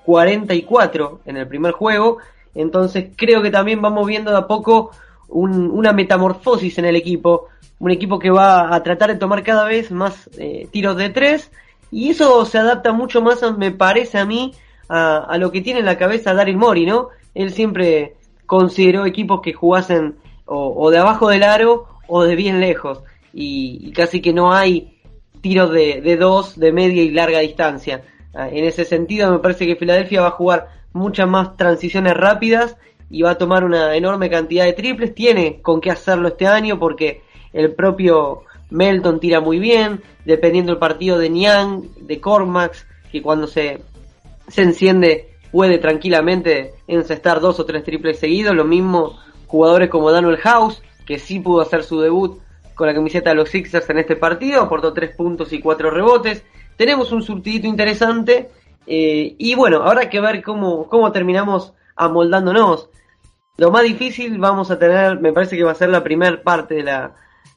44 0.04 1.20
eh, 1.24 1.30
en 1.30 1.36
el 1.36 1.46
primer 1.46 1.72
juego, 1.72 2.18
entonces 2.54 3.10
creo 3.16 3.42
que 3.42 3.50
también 3.50 3.80
vamos 3.82 4.06
viendo 4.06 4.30
de 4.30 4.38
a 4.38 4.46
poco 4.46 4.90
una 5.28 5.92
metamorfosis 5.92 6.78
en 6.78 6.86
el 6.86 6.96
equipo, 6.96 7.48
un 7.78 7.90
equipo 7.90 8.18
que 8.18 8.30
va 8.30 8.74
a 8.74 8.82
tratar 8.82 9.12
de 9.12 9.18
tomar 9.18 9.42
cada 9.42 9.64
vez 9.64 9.90
más 9.90 10.28
eh, 10.38 10.68
tiros 10.70 10.96
de 10.96 11.10
tres. 11.10 11.50
Y 11.90 12.10
eso 12.10 12.44
se 12.44 12.58
adapta 12.58 12.92
mucho 12.92 13.22
más, 13.22 13.40
me 13.56 13.70
parece 13.70 14.18
a 14.18 14.24
mí, 14.24 14.52
a, 14.88 15.36
lo 15.38 15.52
que 15.52 15.60
tiene 15.60 15.80
en 15.80 15.86
la 15.86 15.98
cabeza 15.98 16.34
Daryl 16.34 16.56
Mori, 16.56 16.86
¿no? 16.86 17.08
Él 17.34 17.52
siempre 17.52 18.16
consideró 18.46 19.06
equipos 19.06 19.40
que 19.42 19.52
jugasen 19.52 20.16
o, 20.46 20.90
de 20.90 20.98
abajo 20.98 21.28
del 21.28 21.42
aro 21.42 21.86
o 22.08 22.24
de 22.24 22.34
bien 22.34 22.60
lejos 22.60 23.02
y, 23.32 23.92
casi 23.92 24.20
que 24.20 24.32
no 24.32 24.52
hay 24.52 24.98
tiros 25.40 25.70
de, 25.70 26.00
de, 26.00 26.16
dos, 26.16 26.58
de 26.58 26.72
media 26.72 27.02
y 27.02 27.10
larga 27.10 27.38
distancia. 27.38 28.02
Ah, 28.34 28.48
en 28.48 28.64
ese 28.64 28.84
sentido 28.84 29.30
me 29.30 29.38
parece 29.38 29.66
que 29.66 29.76
Filadelfia 29.76 30.22
va 30.22 30.28
a 30.28 30.32
jugar 30.32 30.68
muchas 30.92 31.28
más 31.28 31.56
transiciones 31.56 32.14
rápidas 32.14 32.76
y 33.10 33.22
va 33.22 33.30
a 33.30 33.38
tomar 33.38 33.64
una 33.64 33.94
enorme 33.94 34.28
cantidad 34.28 34.64
de 34.64 34.72
triples. 34.72 35.14
Tiene 35.14 35.60
con 35.62 35.80
qué 35.80 35.90
hacerlo 35.90 36.28
este 36.28 36.46
año 36.46 36.78
porque 36.78 37.22
el 37.52 37.74
propio 37.74 38.42
Melton 38.70 39.20
tira 39.20 39.40
muy 39.40 39.58
bien, 39.58 40.02
dependiendo 40.24 40.72
del 40.72 40.78
partido 40.78 41.18
de 41.18 41.30
Niang, 41.30 41.82
de 42.00 42.20
Cormax, 42.20 42.86
que 43.10 43.22
cuando 43.22 43.46
se, 43.46 43.80
se 44.48 44.62
enciende 44.62 45.34
puede 45.50 45.78
tranquilamente 45.78 46.74
encestar 46.86 47.40
dos 47.40 47.58
o 47.58 47.64
tres 47.64 47.84
triples 47.84 48.18
seguidos. 48.18 48.54
Lo 48.54 48.64
mismo 48.64 49.18
jugadores 49.46 49.88
como 49.88 50.10
Daniel 50.10 50.36
House, 50.38 50.82
que 51.08 51.18
sí 51.18 51.40
pudo 51.40 51.62
hacer 51.62 51.84
su 51.84 51.98
debut 52.02 52.38
con 52.74 52.86
la 52.86 52.92
camiseta 52.94 53.30
de 53.30 53.36
los 53.36 53.48
Sixers 53.48 53.88
en 53.88 53.98
este 53.98 54.14
partido, 54.14 54.60
aportó 54.60 54.92
tres 54.92 55.16
puntos 55.16 55.54
y 55.54 55.58
cuatro 55.58 55.90
rebotes. 55.90 56.44
Tenemos 56.76 57.12
un 57.12 57.22
surtidito 57.22 57.66
interesante. 57.66 58.50
Eh, 58.86 59.34
y 59.38 59.54
bueno, 59.54 59.82
hay 59.88 60.10
que 60.10 60.20
ver 60.20 60.42
cómo, 60.42 60.86
cómo 60.86 61.10
terminamos 61.10 61.72
amoldándonos. 61.96 62.90
Lo 63.56 63.70
más 63.70 63.84
difícil 63.84 64.36
vamos 64.38 64.70
a 64.70 64.78
tener, 64.78 65.18
me 65.18 65.32
parece 65.32 65.56
que 65.56 65.64
va 65.64 65.72
a 65.72 65.76
ser 65.76 65.88
la 65.88 66.04
primera 66.04 66.42
parte 66.42 66.74
de 66.74 66.82
la, 66.82 67.14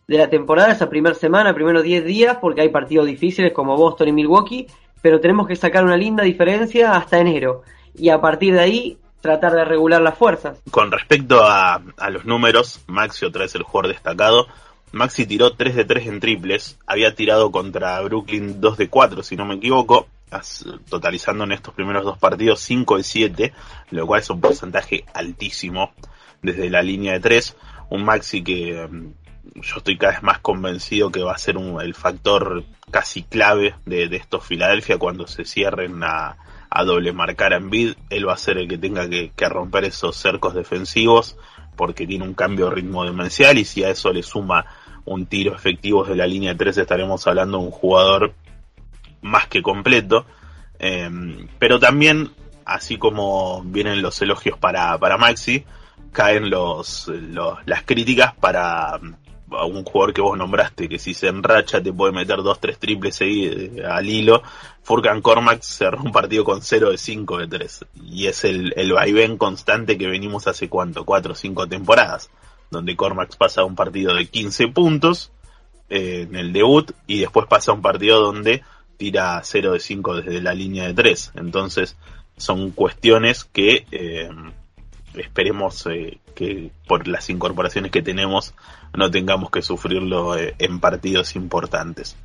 de 0.08 0.18
la 0.18 0.30
temporada, 0.30 0.72
esa 0.72 0.90
primera 0.90 1.14
semana, 1.14 1.54
primeros 1.54 1.84
10 1.84 2.06
días, 2.06 2.38
porque 2.40 2.62
hay 2.62 2.70
partidos 2.70 3.06
difíciles 3.06 3.52
como 3.52 3.76
Boston 3.76 4.08
y 4.08 4.14
Milwaukee, 4.14 4.68
pero 5.02 5.20
tenemos 5.20 5.46
que 5.46 5.58
sacar 5.58 5.84
una 5.84 5.98
linda 5.98 6.24
diferencia 6.24 6.94
hasta 6.94 7.20
enero. 7.20 7.64
Y 7.94 8.10
a 8.10 8.22
partir 8.22 8.54
de 8.54 8.62
ahí 8.62 8.98
tratar 9.22 9.54
de 9.54 9.66
regular 9.66 10.02
las 10.02 10.18
fuerzas. 10.18 10.60
Con 10.72 10.92
respecto 10.92 11.44
a, 11.44 11.82
a 11.98 12.10
los 12.10 12.26
números, 12.26 12.82
Maxi 12.88 13.26
otra 13.26 13.44
vez 13.44 13.56
el 13.56 13.64
jugador 13.64 13.94
destacado. 13.94 14.48
Maxi 14.92 15.26
tiró 15.26 15.54
3 15.54 15.76
de 15.76 15.86
3 15.86 16.08
en 16.08 16.20
triples, 16.20 16.78
había 16.86 17.16
tirado 17.16 17.52
contra 17.52 18.02
Brooklyn 18.02 18.60
2 18.60 18.78
de 18.78 18.90
4 18.90 19.24
si 19.24 19.38
no 19.38 19.46
me 19.46 19.56
equivoco, 19.56 20.08
totalizando 20.90 21.46
en 21.46 21.54
estos 21.54 21.74
primeros 21.74 22.04
dos 22.04 22.18
partidos 22.18 22.60
5 22.62 22.98
de 22.98 23.04
7, 23.04 23.54
lo 23.92 24.06
cual 24.06 24.22
es 24.22 24.30
un 24.30 24.42
porcentaje 24.42 25.06
altísimo 25.14 25.92
desde 26.42 26.70
la 26.70 26.82
línea 26.82 27.14
de 27.14 27.20
3. 27.22 27.58
Un 27.90 28.04
Maxi 28.04 28.44
que 28.44 28.88
mm, 28.90 29.62
yo 29.62 29.78
estoy 29.78 29.98
cada 29.98 30.14
vez 30.14 30.24
más 30.24 30.40
convencido 30.40 31.12
que 31.12 31.24
va 31.24 31.34
a 31.34 31.38
ser 31.38 31.58
un, 31.58 31.82
el 31.82 31.94
factor 31.94 32.66
casi 32.90 33.24
clave 33.24 33.76
de, 33.86 34.10
de 34.10 34.18
estos 34.18 34.46
Filadelfia 34.46 34.98
cuando 34.98 35.26
se 35.28 35.46
cierren 35.46 36.04
a, 36.04 36.38
a 36.72 36.84
doble 36.86 37.12
marcar 37.12 37.54
a 37.54 37.58
Embiid. 37.58 37.96
Él 38.10 38.28
va 38.28 38.34
a 38.34 38.38
ser 38.38 38.58
el 38.58 38.68
que 38.68 38.78
tenga 38.78 39.08
que, 39.08 39.32
que, 39.36 39.50
romper 39.50 39.84
esos 39.84 40.16
cercos 40.16 40.56
defensivos 40.56 41.38
porque 41.76 42.08
tiene 42.08 42.24
un 42.24 42.34
cambio 42.34 42.70
de 42.70 42.76
ritmo 42.76 43.04
demencial 43.04 43.58
y 43.58 43.66
si 43.66 43.84
a 43.84 43.90
eso 43.90 44.12
le 44.12 44.24
suma 44.24 44.66
un 45.06 45.26
tiro 45.26 45.54
efectivo 45.54 46.04
de 46.04 46.16
la 46.16 46.28
línea 46.28 46.52
de 46.54 46.58
3 46.58 46.78
estaremos 46.78 47.26
hablando 47.28 47.58
de 47.58 47.66
un 47.66 47.72
jugador 47.72 48.34
más 49.22 49.48
que 49.48 49.62
completo. 49.62 50.26
Eh, 50.80 51.10
pero 51.60 51.80
también, 51.80 52.32
así 52.66 52.98
como 52.98 53.62
vienen 53.64 54.02
los 54.02 54.22
elogios 54.22 54.58
para, 54.58 54.98
para 54.98 55.18
Maxi, 55.18 55.66
caen 56.12 56.50
los, 56.50 57.12
las 57.66 57.84
críticas 57.84 58.34
para 58.36 59.00
un 59.52 59.84
jugador 59.84 60.14
que 60.14 60.22
vos 60.22 60.38
nombraste, 60.38 60.88
que 60.88 61.00
si 61.00 61.14
se 61.14 61.28
enracha 61.28 61.82
te 61.82 61.94
puede 61.94 62.14
meter 62.14 62.38
dos, 62.38 62.60
tres 62.60 62.78
triples 62.78 63.16
seguidos 63.16 63.86
al 63.86 64.10
hilo. 64.10 64.42
Furkan 64.84 65.22
Cormax 65.22 65.66
cerró 65.66 66.02
un 66.02 66.12
partido 66.12 66.44
con 66.44 66.62
0 66.62 66.92
de 66.92 66.98
5 66.98 67.38
de 67.38 67.48
3. 67.48 67.86
Y 68.06 68.28
es 68.28 68.44
el, 68.44 68.74
el 68.76 68.94
vaivén 68.94 69.38
constante 69.38 69.98
que 69.98 70.08
venimos 70.08 70.48
hace 70.48 70.70
cuánto, 70.70 71.06
4 71.06 71.34
o 71.34 71.36
5 71.36 71.68
temporadas. 71.68 72.30
Donde 72.72 72.96
Cormax 72.96 73.36
pasa 73.36 73.64
un 73.64 73.76
partido 73.76 74.16
de 74.16 74.28
15 74.28 74.70
puntos 74.70 75.32
eh, 75.90 76.26
en 76.30 76.36
el 76.36 76.54
debut 76.54 76.92
y 77.06 77.20
después 77.20 77.48
pasa 77.48 77.74
un 77.74 77.82
partido 77.82 78.22
donde 78.22 78.64
tira 78.96 79.42
0 79.44 79.74
de 79.74 79.80
5 79.80 80.22
desde 80.22 80.42
la 80.42 80.54
línea 80.54 80.88
de 80.88 80.94
3. 80.94 81.34
Entonces 81.36 81.98
son 82.38 82.72
cuestiones 82.72 83.44
que 83.44 83.86
eh, 83.92 84.30
esperemos 85.16 85.86
eh, 85.88 86.20
que 86.36 86.72
por 86.88 87.08
las 87.08 87.30
incorporaciones 87.30 87.92
que 87.92 88.02
tenemos 88.02 88.54
no 88.94 89.12
tengamos 89.12 89.50
que 89.52 89.62
sufrirlo 89.62 90.38
eh, 90.38 90.56
en 90.60 90.80
partidos 90.80 91.36
importantes. 91.36 92.16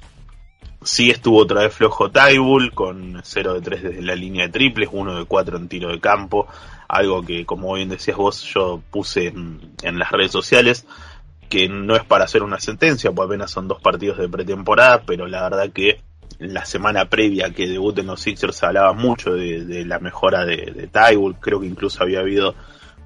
Sí 0.83 1.11
estuvo 1.11 1.39
otra 1.39 1.63
vez 1.63 1.75
flojo 1.75 2.11
Tybull 2.11 2.73
con 2.73 3.21
0 3.23 3.55
de 3.55 3.61
3 3.61 3.83
desde 3.83 4.03
la 4.03 4.15
línea 4.15 4.47
de 4.47 4.53
triples, 4.53 4.89
1 4.93 5.19
de 5.19 5.25
4 5.25 5.57
en 5.57 5.69
tiro 5.69 5.91
de 5.91 6.01
campo, 6.01 6.47
algo 6.89 7.23
que 7.23 7.45
como 7.45 7.75
bien 7.75 7.89
decías 7.89 8.17
vos 8.17 8.43
yo 8.43 8.81
puse 8.91 9.29
en, 9.29 9.75
en 9.83 9.99
las 9.99 10.13
redes 10.13 10.31
sociales, 10.31 10.87
que 11.49 11.69
no 11.69 11.97
es 11.97 12.05
para 12.05 12.25
hacer 12.25 12.43
una 12.43 12.61
sentencia, 12.61 13.13
pues 13.13 13.27
apenas 13.27 13.51
son 13.51 13.69
dos 13.69 13.81
partidos 13.81 14.19
de 14.19 14.29
pretemporada, 14.29 15.03
pero 15.03 15.27
la 15.27 15.43
verdad 15.43 15.71
que 15.73 16.01
la 16.39 16.65
semana 16.65 17.07
previa 17.07 17.51
que 17.51 17.67
debuten 17.67 18.07
los 18.07 18.21
Sixers 18.21 18.57
se 18.57 18.67
hablaba 18.67 18.93
mucho 18.93 19.35
de, 19.35 19.85
la 19.87 19.99
mejora 19.99 20.45
de, 20.45 20.73
de 20.75 20.87
Tybull, 20.87 21.37
creo 21.41 21.61
que 21.61 21.67
incluso 21.67 22.03
había 22.03 22.21
habido 22.21 22.55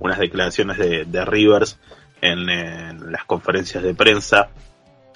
unas 0.00 0.18
declaraciones 0.18 0.78
de, 0.78 1.24
Rivers 1.24 1.78
en, 2.20 2.48
en, 2.48 3.12
las 3.12 3.24
conferencias 3.24 3.82
de 3.82 3.94
prensa 3.94 4.48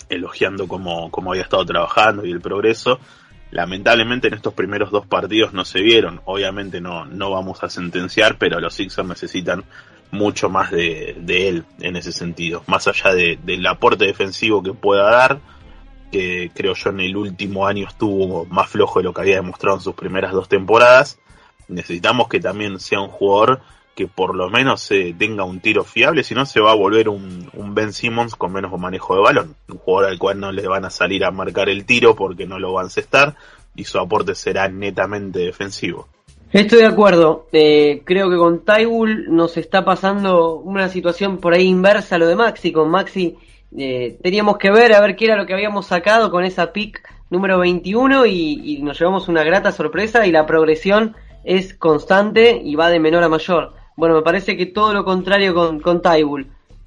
elogiando 0.09 0.69
cómo, 0.69 1.11
cómo 1.11 1.33
había 1.33 1.43
estado 1.43 1.65
trabajando 1.65 2.25
y 2.25 2.31
el 2.31 2.41
progreso. 2.41 3.01
Lamentablemente 3.51 4.29
en 4.29 4.35
estos 4.35 4.53
primeros 4.53 4.91
dos 4.91 5.07
partidos 5.07 5.53
no 5.53 5.65
se 5.65 5.81
vieron, 5.81 6.21
obviamente 6.25 6.81
no, 6.81 7.07
no 7.07 7.31
vamos 7.31 7.63
a 7.63 7.71
sentenciar, 7.71 8.37
pero 8.37 8.61
los 8.61 8.75
Sixers 8.75 9.09
necesitan 9.09 9.65
mucho 10.11 10.49
más 10.49 10.71
de, 10.71 11.17
de 11.19 11.49
él 11.49 11.65
en 11.81 11.97
ese 11.97 12.13
sentido, 12.13 12.63
más 12.67 12.87
allá 12.87 13.15
de, 13.15 13.39
del 13.43 13.67
aporte 13.67 14.05
defensivo 14.05 14.63
que 14.63 14.73
pueda 14.73 15.11
dar, 15.11 15.41
que 16.15 16.53
creo 16.55 16.75
yo 16.75 16.91
en 16.91 17.01
el 17.01 17.17
último 17.17 17.67
año 17.67 17.89
estuvo 17.89 18.45
más 18.45 18.71
flojo 18.71 19.01
de 19.01 19.03
lo 19.03 19.13
que 19.13 19.23
había 19.23 19.35
demostrado 19.35 19.79
en 19.79 19.83
sus 19.83 19.97
primeras 19.97 20.31
dos 20.31 20.49
temporadas. 20.49 21.19
Necesitamos 21.67 22.29
que 22.29 22.39
también 22.39 22.79
sea 22.79 23.01
un 23.01 23.09
jugador 23.09 23.63
que 23.97 24.07
por 24.07 24.37
lo 24.37 24.49
menos 24.49 24.89
eh, 24.93 25.13
tenga 25.19 25.43
un 25.43 25.59
tiro 25.59 25.83
fiable, 25.83 26.23
si 26.23 26.37
no 26.37 26.47
se 26.47 26.61
va 26.61 26.71
a 26.71 26.77
volver 26.77 27.09
un, 27.09 27.51
Ben 27.75 27.93
Simmons 27.93 28.37
con 28.37 28.53
menos 28.53 28.79
manejo 28.79 29.17
de 29.17 29.23
balón. 29.23 29.57
Un 29.69 29.79
jugador 29.79 30.13
al 30.13 30.19
cual 30.21 30.39
no 30.39 30.53
le 30.53 30.69
van 30.69 30.85
a 30.85 30.91
salir 30.91 31.25
a 31.25 31.33
marcar 31.33 31.69
el 31.69 31.85
tiro 31.85 32.15
porque 32.15 32.47
no 32.47 32.61
lo 32.61 32.73
va 32.73 32.83
a 32.83 32.85
encestar 32.85 33.35
y 33.75 33.83
su 33.83 33.99
aporte 33.99 34.37
será 34.37 34.69
netamente 34.69 35.41
defensivo. 35.41 36.07
Estoy 36.53 36.79
de 36.83 36.87
acuerdo. 36.87 37.49
Eh, 37.51 38.03
creo 38.05 38.31
que 38.31 38.37
con 38.37 38.65
Tybull 38.65 39.35
nos 39.35 39.57
está 39.57 39.85
pasando 39.85 40.59
una 40.59 40.89
situación 40.89 41.39
por 41.39 41.55
ahí 41.55 41.67
inversa 41.67 42.15
a 42.15 42.19
lo 42.19 42.29
de 42.29 42.37
Maxi. 42.37 42.71
Con 42.71 42.89
Maxi 42.89 43.37
eh, 43.77 44.19
teníamos 44.23 44.59
que 44.59 44.71
ver 44.71 44.93
a 44.93 45.01
ver 45.01 45.17
qué 45.17 45.25
era 45.25 45.37
lo 45.37 45.47
que 45.47 45.55
habíamos 45.55 45.87
sacado 45.87 46.31
con 46.31 46.45
esa 46.45 46.73
pick 46.73 47.03
número 47.31 47.59
21 47.59 48.27
y, 48.27 48.81
nos 48.83 48.99
llevamos 48.99 49.29
una 49.29 49.43
grata 49.43 49.73
sorpresa 49.73 50.27
y 50.27 50.31
la 50.31 50.47
progresión 50.47 51.17
es 51.43 51.75
constante 51.75 52.61
y 52.63 52.77
va 52.77 52.89
de 52.89 53.01
menor 53.01 53.25
a 53.25 53.29
mayor. 53.29 53.73
Bueno, 53.97 54.15
me 54.15 54.23
parece 54.23 54.57
que 54.57 54.67
todo 54.67 54.95
lo 54.95 55.05
contrario 55.05 55.55
con, 55.55 55.81
con 55.81 56.03
Tybull. 56.03 56.47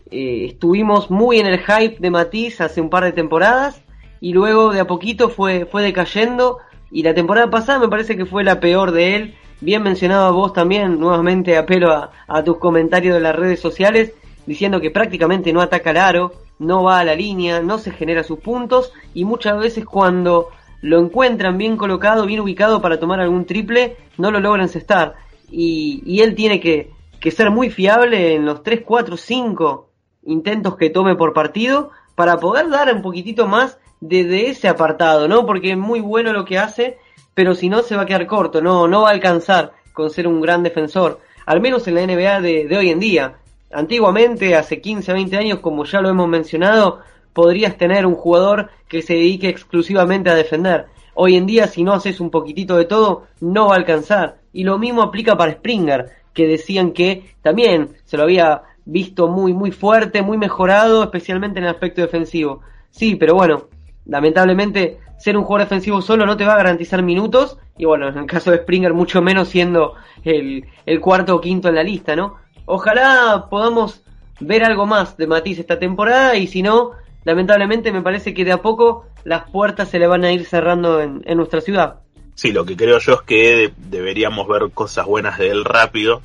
Eh, 0.09 0.45
estuvimos 0.45 1.11
muy 1.11 1.39
en 1.39 1.47
el 1.47 1.59
hype 1.59 1.97
de 1.99 2.09
Matisse 2.09 2.61
hace 2.61 2.79
un 2.79 2.89
par 2.89 3.03
de 3.03 3.11
temporadas 3.11 3.81
y 4.21 4.31
luego 4.31 4.71
de 4.71 4.79
a 4.79 4.87
poquito 4.87 5.29
fue, 5.29 5.65
fue 5.65 5.83
decayendo 5.83 6.59
y 6.89 7.03
la 7.03 7.13
temporada 7.13 7.49
pasada 7.49 7.79
me 7.79 7.89
parece 7.89 8.15
que 8.15 8.25
fue 8.25 8.45
la 8.45 8.61
peor 8.61 8.91
de 8.91 9.15
él. 9.15 9.35
Bien 9.59 9.83
mencionado 9.83 10.33
vos 10.33 10.53
también, 10.53 10.99
nuevamente 10.99 11.57
apelo 11.57 11.91
a, 11.91 12.11
a 12.27 12.43
tus 12.43 12.57
comentarios 12.57 13.15
de 13.15 13.21
las 13.21 13.35
redes 13.35 13.59
sociales 13.59 14.13
diciendo 14.45 14.79
que 14.79 14.91
prácticamente 14.91 15.51
no 15.51 15.61
ataca 15.61 15.91
el 15.91 15.97
aro, 15.97 16.31
no 16.59 16.83
va 16.83 16.99
a 16.99 17.03
la 17.03 17.15
línea, 17.15 17.61
no 17.61 17.77
se 17.77 17.91
genera 17.91 18.23
sus 18.23 18.39
puntos 18.39 18.91
y 19.13 19.25
muchas 19.25 19.57
veces 19.59 19.85
cuando 19.85 20.49
lo 20.81 20.99
encuentran 20.99 21.57
bien 21.57 21.77
colocado, 21.77 22.25
bien 22.25 22.39
ubicado 22.39 22.81
para 22.81 22.99
tomar 22.99 23.19
algún 23.19 23.45
triple, 23.45 23.97
no 24.17 24.31
lo 24.31 24.39
logran 24.39 24.69
cestar. 24.69 25.15
Y, 25.49 26.03
y 26.05 26.21
él 26.21 26.35
tiene 26.35 26.59
que, 26.59 26.91
ser 27.31 27.51
muy 27.51 27.69
fiable 27.69 28.35
en 28.35 28.45
los 28.45 28.63
3, 28.63 28.81
4, 28.85 29.17
5 29.17 29.89
intentos 30.23 30.77
que 30.77 30.89
tome 30.89 31.15
por 31.15 31.33
partido 31.33 31.91
para 32.15 32.37
poder 32.37 32.69
dar 32.69 32.93
un 32.93 33.01
poquitito 33.01 33.47
más 33.47 33.79
desde 33.99 34.29
de 34.29 34.49
ese 34.49 34.67
apartado, 34.67 35.27
¿no? 35.27 35.45
Porque 35.45 35.71
es 35.71 35.77
muy 35.77 35.99
bueno 35.99 36.31
lo 36.31 36.45
que 36.45 36.57
hace, 36.57 36.97
pero 37.33 37.53
si 37.53 37.69
no 37.69 37.81
se 37.81 37.95
va 37.95 38.03
a 38.03 38.05
quedar 38.05 38.27
corto, 38.27 38.61
no, 38.61 38.87
no 38.87 39.01
va 39.01 39.09
a 39.09 39.13
alcanzar 39.13 39.73
con 39.93 40.09
ser 40.09 40.27
un 40.27 40.41
gran 40.41 40.63
defensor. 40.63 41.19
Al 41.45 41.59
menos 41.61 41.87
en 41.87 41.95
la 41.95 42.05
NBA 42.05 42.41
de 42.41 42.77
hoy 42.77 42.89
en 42.89 42.99
día. 42.99 43.37
Antiguamente, 43.71 44.55
hace 44.55 44.79
15, 44.79 45.11
20 45.13 45.37
años, 45.37 45.59
como 45.59 45.83
ya 45.83 46.01
lo 46.01 46.09
hemos 46.09 46.27
mencionado, 46.27 47.01
podrías 47.33 47.77
tener 47.77 48.05
un 48.05 48.15
jugador 48.15 48.69
que 48.87 49.01
se 49.01 49.13
dedique 49.13 49.49
exclusivamente 49.49 50.29
a 50.29 50.35
defender. 50.35 50.85
Hoy 51.13 51.35
en 51.35 51.45
día, 51.45 51.67
si 51.67 51.83
no 51.83 51.93
haces 51.93 52.19
un 52.19 52.29
poquitito 52.29 52.77
de 52.77 52.85
todo, 52.85 53.27
no 53.41 53.67
va 53.67 53.73
a 53.73 53.77
alcanzar. 53.77 54.37
Y 54.53 54.63
lo 54.63 54.77
mismo 54.77 55.01
aplica 55.01 55.35
para 55.35 55.51
Springer, 55.53 56.09
que 56.33 56.47
decían 56.47 56.91
que 56.91 57.35
también 57.41 57.89
se 58.05 58.17
lo 58.17 58.23
había 58.23 58.61
visto 58.85 59.27
muy, 59.27 59.53
muy 59.53 59.71
fuerte, 59.71 60.21
muy 60.21 60.37
mejorado, 60.37 61.03
especialmente 61.03 61.59
en 61.59 61.65
el 61.65 61.71
aspecto 61.71 62.01
defensivo. 62.01 62.61
Sí, 62.89 63.15
pero 63.15 63.35
bueno, 63.35 63.67
lamentablemente 64.05 64.99
ser 65.17 65.35
un 65.35 65.43
jugador 65.43 65.67
defensivo 65.67 66.01
solo 66.01 66.25
no 66.25 66.37
te 66.37 66.45
va 66.45 66.53
a 66.53 66.57
garantizar 66.57 67.03
minutos. 67.03 67.57
Y 67.77 67.85
bueno, 67.85 68.07
en 68.07 68.17
el 68.17 68.25
caso 68.25 68.51
de 68.51 68.57
Springer, 68.57 68.93
mucho 68.93 69.21
menos 69.21 69.49
siendo 69.49 69.95
el 70.23 70.63
cuarto 71.01 71.35
o 71.35 71.41
quinto 71.41 71.69
en 71.69 71.75
la 71.75 71.83
lista, 71.83 72.15
¿no? 72.15 72.35
Ojalá 72.67 73.47
podamos 73.49 74.03
ver 74.39 74.63
algo 74.63 74.85
más 74.85 75.17
de 75.17 75.25
Matisse 75.25 75.61
esta 75.61 75.79
temporada 75.79 76.35
y 76.35 76.47
si 76.47 76.61
no, 76.61 76.91
lamentablemente 77.23 77.91
me 77.91 78.01
parece 78.01 78.33
que 78.33 78.45
de 78.45 78.51
a 78.51 78.61
poco 78.61 79.07
las 79.23 79.49
puertas 79.49 79.89
se 79.89 79.97
le 79.97 80.05
van 80.05 80.23
a 80.25 80.31
ir 80.31 80.45
cerrando 80.45 81.01
en, 81.01 81.23
en 81.25 81.37
nuestra 81.37 81.61
ciudad. 81.61 82.01
Sí, 82.35 82.51
lo 82.51 82.65
que 82.65 82.77
creo 82.77 82.99
yo 82.99 83.13
es 83.13 83.21
que 83.21 83.73
deberíamos 83.77 84.47
ver 84.47 84.69
cosas 84.71 85.05
buenas 85.05 85.39
de 85.39 85.49
él 85.49 85.65
rápido, 85.65 86.21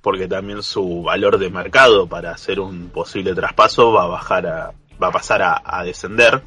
porque 0.00 0.28
también 0.28 0.62
su 0.62 1.02
valor 1.02 1.38
de 1.38 1.50
mercado 1.50 2.06
para 2.06 2.30
hacer 2.30 2.60
un 2.60 2.88
posible 2.88 3.34
traspaso 3.34 3.92
va 3.92 4.04
a 4.04 4.08
bajar 4.08 4.46
a, 4.46 4.72
va 5.02 5.08
a 5.08 5.12
pasar 5.12 5.42
a, 5.42 5.82
descender 5.84 6.42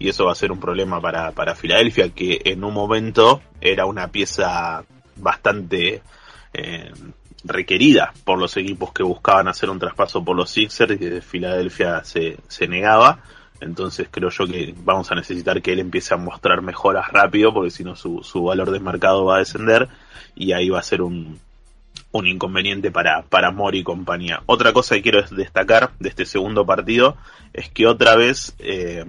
y 0.00 0.08
eso 0.08 0.26
va 0.26 0.32
a 0.32 0.34
ser 0.34 0.50
un 0.50 0.58
problema 0.58 1.00
para, 1.00 1.30
para 1.30 1.54
Filadelfia, 1.54 2.10
que 2.10 2.40
en 2.44 2.64
un 2.64 2.74
momento 2.74 3.40
era 3.60 3.86
una 3.86 4.08
pieza 4.08 4.84
bastante 5.16 6.02
eh, 6.52 6.92
requerida 7.44 8.12
por 8.24 8.38
los 8.38 8.56
equipos 8.56 8.92
que 8.92 9.02
buscaban 9.02 9.48
hacer 9.48 9.70
un 9.70 9.78
traspaso 9.78 10.24
por 10.24 10.36
los 10.36 10.50
Sixers 10.50 11.00
y 11.00 11.04
de 11.04 11.22
Filadelfia 11.22 12.04
se, 12.04 12.38
se 12.48 12.68
negaba. 12.68 13.20
Entonces 13.60 14.08
creo 14.10 14.30
yo 14.30 14.46
que 14.46 14.74
vamos 14.78 15.10
a 15.12 15.14
necesitar 15.14 15.60
que 15.60 15.72
él 15.72 15.80
empiece 15.80 16.14
a 16.14 16.16
mostrar 16.16 16.62
mejoras 16.62 17.08
rápido, 17.12 17.52
porque 17.52 17.70
si 17.70 17.84
no 17.84 17.94
su, 17.94 18.22
su 18.22 18.44
valor 18.44 18.70
de 18.70 18.80
mercado 18.80 19.24
va 19.26 19.36
a 19.36 19.40
descender 19.40 19.88
y 20.34 20.52
ahí 20.52 20.70
va 20.70 20.78
a 20.78 20.82
ser 20.82 21.02
un, 21.02 21.38
un 22.12 22.26
inconveniente 22.26 22.90
para, 22.90 23.22
para 23.22 23.50
Mori 23.50 23.80
y 23.80 23.84
compañía. 23.84 24.42
Otra 24.46 24.72
cosa 24.72 24.94
que 24.94 25.02
quiero 25.02 25.22
destacar 25.22 25.90
de 25.98 26.08
este 26.08 26.24
segundo 26.24 26.66
partido 26.66 27.16
es 27.52 27.68
que 27.70 27.86
otra 27.86 28.16
vez 28.16 28.54
eh, 28.58 29.04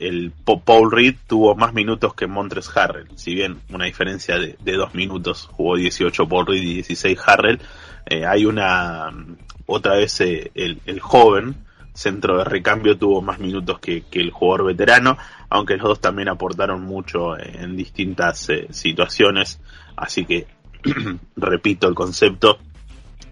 el 0.00 0.32
Paul 0.64 0.90
Reed 0.90 1.14
tuvo 1.26 1.54
más 1.54 1.74
minutos 1.74 2.14
que 2.14 2.26
Montres 2.26 2.74
Harrell, 2.74 3.06
si 3.16 3.34
bien 3.34 3.60
una 3.70 3.84
diferencia 3.84 4.38
de, 4.38 4.56
dos 4.72 4.94
minutos, 4.94 5.48
jugó 5.52 5.76
18 5.76 6.26
Paul 6.26 6.46
Reed 6.46 6.62
y 6.62 6.74
16 6.76 7.18
Harrell, 7.26 7.60
eh, 8.06 8.24
hay 8.24 8.46
una, 8.46 9.10
otra 9.66 9.96
vez 9.96 10.18
eh, 10.22 10.50
el, 10.54 11.00
joven 11.00 11.66
centro 11.92 12.38
de 12.38 12.44
recambio 12.44 12.96
tuvo 12.96 13.20
más 13.20 13.38
minutos 13.38 13.78
que, 13.78 14.04
el 14.12 14.30
jugador 14.30 14.68
veterano, 14.68 15.18
aunque 15.50 15.76
los 15.76 15.86
dos 15.86 16.00
también 16.00 16.28
aportaron 16.28 16.80
mucho 16.80 17.38
en 17.38 17.76
distintas 17.76 18.48
eh, 18.48 18.68
situaciones, 18.70 19.60
así 19.96 20.24
que 20.24 20.46
repito 21.36 21.86
el 21.86 21.94
concepto, 21.94 22.58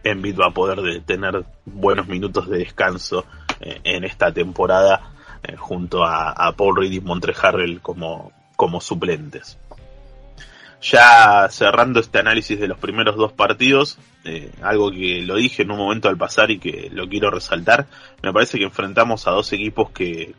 Embiid 0.05 0.39
va 0.39 0.49
a 0.49 0.55
poder 0.55 1.03
tener 1.05 1.47
buenos 1.65 2.09
minutos 2.09 2.47
de 2.49 2.59
descanso 2.59 3.25
en 3.61 4.05
esta 4.05 4.33
temporada 4.33 5.18
eh, 5.49 5.57
junto 5.57 6.05
a, 6.05 6.53
Paul 6.57 6.77
Reed 6.77 6.93
y 6.93 7.01
Montre 7.01 7.35
Harrell 7.41 7.81
como, 7.81 8.33
como 8.55 8.81
suplentes. 8.81 9.59
Ya 10.81 11.49
cerrando 11.51 11.99
este 11.99 12.19
análisis 12.19 12.61
de 12.61 12.69
los 12.69 12.79
primeros 12.79 13.17
dos 13.17 13.33
partidos, 13.33 13.99
eh, 14.25 14.53
algo 14.63 14.91
que 14.91 15.23
lo 15.23 15.37
dije 15.37 15.63
en 15.63 15.71
un 15.73 15.79
momento 15.79 16.09
al 16.09 16.17
pasar 16.17 16.51
y 16.51 16.59
que 16.59 16.91
lo 16.93 17.09
quiero 17.09 17.31
resaltar, 17.31 17.87
me 18.23 18.33
parece 18.33 18.59
que 18.59 18.65
enfrentamos 18.65 19.27
a 19.27 19.33
dos 19.33 19.53
equipos 19.53 19.91
que 19.91 20.35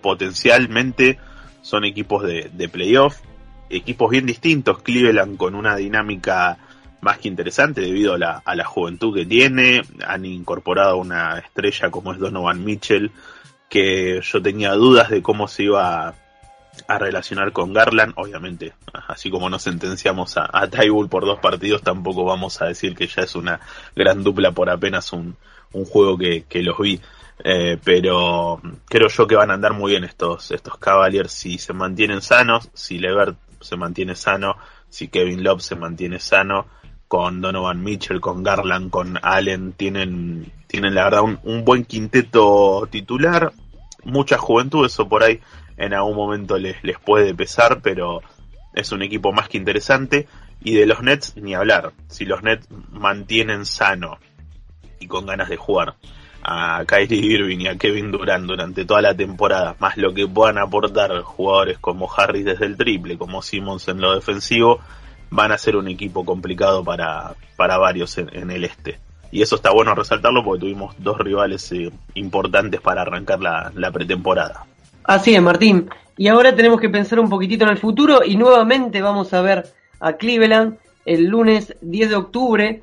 potencialmente 0.00 1.18
son 1.60 1.84
equipos 1.84 2.22
de, 2.22 2.50
de 2.52 2.68
playoff, 2.68 3.18
equipos 3.68 4.10
bien 4.10 4.24
distintos, 4.24 4.82
Cleveland 4.82 5.36
con 5.36 5.54
una 5.54 5.76
dinámica 5.76 6.58
más 7.00 7.18
que 7.18 7.28
interesante 7.28 7.82
debido 7.82 8.14
a 8.14 8.18
la, 8.18 8.42
a 8.44 8.54
la 8.54 8.64
juventud 8.64 9.14
que 9.14 9.26
tiene, 9.26 9.82
han 10.06 10.24
incorporado 10.24 10.96
una 10.96 11.38
estrella 11.38 11.90
como 11.90 12.12
es 12.12 12.18
Donovan 12.18 12.64
Mitchell, 12.64 13.12
que 13.68 14.20
yo 14.22 14.42
tenía 14.42 14.72
dudas 14.72 15.10
de 15.10 15.22
cómo 15.22 15.48
se 15.48 15.64
iba 15.64 16.14
a, 16.88 16.98
relacionar 16.98 17.52
con 17.52 17.72
Garland. 17.72 18.14
Obviamente, 18.16 18.74
así 19.08 19.30
como 19.30 19.50
nos 19.50 19.62
sentenciamos 19.62 20.36
a, 20.36 20.44
a 20.44 20.68
por 21.10 21.24
dos 21.24 21.40
partidos, 21.40 21.82
tampoco 21.82 22.24
vamos 22.24 22.60
a 22.62 22.66
decir 22.66 22.94
que 22.94 23.06
ya 23.06 23.22
es 23.22 23.34
una 23.34 23.60
gran 23.94 24.22
dupla 24.22 24.52
por 24.52 24.70
apenas 24.70 25.12
un, 25.12 25.36
un 25.72 25.84
juego 25.84 26.16
que, 26.16 26.44
que 26.44 26.62
los 26.62 26.78
vi. 26.78 27.00
Eh, 27.42 27.78
pero 27.82 28.60
creo 28.86 29.08
yo 29.08 29.26
que 29.26 29.34
van 29.34 29.50
a 29.50 29.54
andar 29.54 29.72
muy 29.72 29.90
bien 29.90 30.04
estos, 30.04 30.52
estos 30.52 30.78
Cavaliers 30.78 31.32
si 31.32 31.58
se 31.58 31.72
mantienen 31.72 32.22
sanos, 32.22 32.70
si 32.74 32.98
Levert 32.98 33.36
se 33.60 33.76
mantiene 33.76 34.14
sano, 34.14 34.56
si 34.88 35.08
Kevin 35.08 35.42
Love 35.42 35.60
se 35.60 35.74
mantiene 35.74 36.20
sano, 36.20 36.66
con 37.08 37.40
Donovan 37.40 37.82
Mitchell, 37.82 38.20
con 38.20 38.42
Garland, 38.42 38.90
con 38.90 39.18
Allen, 39.22 39.72
tienen, 39.72 40.52
tienen 40.74 40.96
la 40.96 41.04
verdad 41.04 41.22
un, 41.22 41.64
buen 41.64 41.84
quinteto 41.84 42.88
titular, 42.90 43.52
mucha 44.02 44.38
juventud, 44.38 44.84
eso 44.84 45.08
por 45.08 45.22
ahí 45.22 45.38
en 45.76 45.94
algún 45.94 46.16
momento 46.16 46.58
les, 46.58 46.82
les 46.82 46.98
puede 46.98 47.32
pesar, 47.32 47.80
pero 47.80 48.22
es 48.72 48.90
un 48.90 49.02
equipo 49.02 49.30
más 49.30 49.48
que 49.48 49.56
interesante. 49.56 50.26
Y 50.64 50.74
de 50.74 50.86
los 50.86 51.00
Nets 51.00 51.36
ni 51.36 51.54
hablar. 51.54 51.92
Si 52.08 52.24
los 52.24 52.42
Nets 52.42 52.66
mantienen 52.90 53.66
sano 53.66 54.18
y 54.98 55.06
con 55.06 55.26
ganas 55.26 55.48
de 55.48 55.56
jugar 55.56 55.94
a 56.42 56.82
Kyrie 56.84 57.24
Irving 57.24 57.60
y 57.60 57.68
a 57.68 57.78
Kevin 57.78 58.10
Durant 58.10 58.44
durante 58.44 58.84
toda 58.84 59.00
la 59.00 59.14
temporada, 59.14 59.76
más 59.78 59.96
lo 59.96 60.12
que 60.12 60.26
puedan 60.26 60.58
aportar 60.58 61.20
jugadores 61.20 61.78
como 61.78 62.12
Harris 62.12 62.46
desde 62.46 62.66
el 62.66 62.76
triple, 62.76 63.16
como 63.16 63.42
Simmons 63.42 63.86
en 63.86 64.00
lo 64.00 64.12
defensivo, 64.12 64.80
van 65.30 65.52
a 65.52 65.58
ser 65.58 65.76
un 65.76 65.86
equipo 65.86 66.24
complicado 66.24 66.82
para, 66.82 67.36
para 67.54 67.78
varios 67.78 68.18
en 68.18 68.50
el 68.50 68.64
este 68.64 68.98
y 69.34 69.42
eso 69.42 69.56
está 69.56 69.72
bueno 69.72 69.96
resaltarlo 69.96 70.44
porque 70.44 70.60
tuvimos 70.60 70.94
dos 71.00 71.18
rivales 71.18 71.72
eh, 71.72 71.90
importantes 72.14 72.80
para 72.80 73.02
arrancar 73.02 73.40
la, 73.40 73.90
pretemporada. 73.90 74.64
Así 75.02 75.34
es, 75.34 75.42
Martín. 75.42 75.90
Y 76.16 76.28
ahora 76.28 76.54
tenemos 76.54 76.80
que 76.80 76.88
pensar 76.88 77.18
un 77.18 77.28
poquitito 77.28 77.64
en 77.64 77.70
el 77.70 77.78
futuro 77.78 78.20
y 78.24 78.36
nuevamente 78.36 79.02
vamos 79.02 79.34
a 79.34 79.42
ver 79.42 79.66
a 79.98 80.12
Cleveland 80.12 80.76
el 81.04 81.24
lunes 81.24 81.74
10 81.80 82.10
de 82.10 82.14
octubre. 82.14 82.82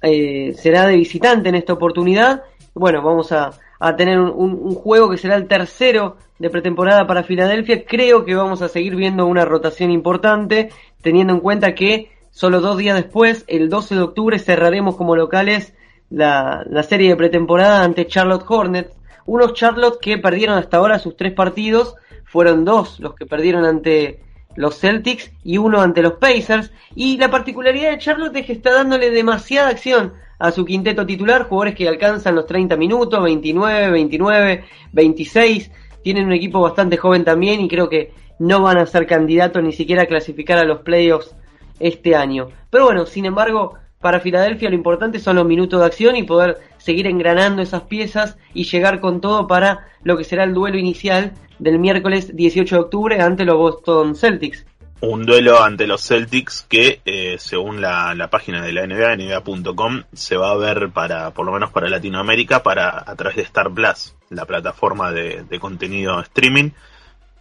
Eh, 0.00 0.54
será 0.56 0.86
de 0.86 0.96
visitante 0.96 1.50
en 1.50 1.56
esta 1.56 1.74
oportunidad. 1.74 2.44
Bueno, 2.72 3.02
vamos 3.02 3.30
a, 3.32 3.50
tener 3.98 4.18
un, 4.18 4.30
un, 4.30 4.74
juego 4.74 5.10
que 5.10 5.18
será 5.18 5.36
el 5.36 5.48
tercero 5.48 6.16
de 6.38 6.48
pretemporada 6.48 7.06
para 7.06 7.24
Filadelfia. 7.24 7.84
Creo 7.84 8.24
que 8.24 8.34
vamos 8.34 8.62
a 8.62 8.68
seguir 8.68 8.96
viendo 8.96 9.26
una 9.26 9.44
rotación 9.44 9.90
importante, 9.90 10.70
teniendo 11.02 11.34
en 11.34 11.40
cuenta 11.40 11.74
que 11.74 12.10
solo 12.30 12.62
dos 12.62 12.78
días 12.78 12.96
después, 12.96 13.44
el 13.48 13.68
12 13.68 13.96
de 13.96 14.00
octubre, 14.00 14.38
cerraremos 14.38 14.96
como 14.96 15.14
locales 15.14 15.74
la, 16.10 16.64
la 16.68 16.82
serie 16.82 17.10
de 17.10 17.16
pretemporada 17.16 17.82
ante 17.82 18.06
Charlotte 18.06 18.44
Hornets. 18.46 18.94
Unos 19.26 19.54
Charlotte 19.54 20.00
que 20.00 20.18
perdieron 20.18 20.58
hasta 20.58 20.76
ahora 20.76 20.98
sus 20.98 21.16
tres 21.16 21.32
partidos, 21.32 21.94
fueron 22.24 22.64
dos 22.64 23.00
los 23.00 23.14
que 23.14 23.26
perdieron 23.26 23.64
ante 23.64 24.20
los 24.56 24.78
Celtics 24.78 25.32
y 25.44 25.58
uno 25.58 25.80
ante 25.80 26.02
los 26.02 26.14
Pacers. 26.14 26.72
Y 26.94 27.16
la 27.16 27.30
particularidad 27.30 27.90
de 27.90 27.98
Charlotte 27.98 28.36
es 28.36 28.46
que 28.46 28.52
está 28.52 28.72
dándole 28.72 29.10
demasiada 29.10 29.68
acción 29.68 30.14
a 30.38 30.50
su 30.50 30.64
quinteto 30.64 31.04
titular, 31.06 31.44
jugadores 31.44 31.74
que 31.74 31.88
alcanzan 31.88 32.34
los 32.34 32.46
30 32.46 32.76
minutos, 32.76 33.22
29, 33.22 33.90
29, 33.90 34.64
26. 34.92 35.70
Tienen 36.02 36.26
un 36.26 36.32
equipo 36.32 36.60
bastante 36.60 36.96
joven 36.96 37.24
también 37.24 37.60
y 37.60 37.68
creo 37.68 37.88
que 37.88 38.14
no 38.38 38.62
van 38.62 38.78
a 38.78 38.86
ser 38.86 39.06
candidatos 39.06 39.62
ni 39.62 39.72
siquiera 39.72 40.04
a 40.04 40.06
clasificar 40.06 40.58
a 40.58 40.64
los 40.64 40.80
playoffs 40.80 41.36
este 41.78 42.16
año. 42.16 42.48
Pero 42.70 42.86
bueno, 42.86 43.04
sin 43.06 43.26
embargo, 43.26 43.74
para 44.00 44.20
Filadelfia 44.20 44.70
lo 44.70 44.76
importante 44.76 45.18
son 45.18 45.36
los 45.36 45.44
minutos 45.44 45.78
de 45.78 45.86
acción 45.86 46.16
y 46.16 46.22
poder 46.22 46.58
seguir 46.78 47.06
engranando 47.06 47.60
esas 47.60 47.82
piezas 47.82 48.38
y 48.54 48.64
llegar 48.64 49.00
con 49.00 49.20
todo 49.20 49.46
para 49.46 49.88
lo 50.02 50.16
que 50.16 50.24
será 50.24 50.44
el 50.44 50.54
duelo 50.54 50.78
inicial 50.78 51.34
del 51.58 51.78
miércoles 51.78 52.34
18 52.34 52.74
de 52.74 52.80
octubre 52.80 53.20
ante 53.20 53.44
los 53.44 53.56
Boston 53.56 54.16
Celtics. 54.16 54.64
Un 55.02 55.26
duelo 55.26 55.62
ante 55.62 55.86
los 55.86 56.02
Celtics 56.02 56.66
que, 56.68 57.00
eh, 57.04 57.36
según 57.38 57.82
la, 57.82 58.28
página 58.30 58.62
de 58.62 58.72
la 58.72 58.86
NBA, 58.86 59.16
NBA.com, 59.16 60.02
se 60.12 60.36
va 60.36 60.50
a 60.50 60.56
ver 60.56 60.90
para, 60.90 61.32
por 61.32 61.44
lo 61.44 61.52
menos 61.52 61.70
para 61.70 61.88
Latinoamérica, 61.88 62.62
para 62.62 63.04
a 63.06 63.16
través 63.16 63.36
de 63.36 63.42
Star 63.42 63.70
Plus, 63.70 64.14
la 64.30 64.46
plataforma 64.46 65.10
de 65.12 65.58
contenido 65.58 66.20
streaming. 66.20 66.70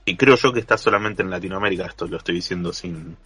Y 0.05 0.15
creo 0.15 0.35
yo 0.35 0.51
que 0.51 0.59
está 0.59 0.77
solamente 0.77 1.21
en 1.21 1.29
Latinoamérica, 1.29 1.85
esto 1.85 2.07
lo 2.07 2.17
estoy 2.17 2.35
diciendo 2.35 2.71
sin, 2.73 3.17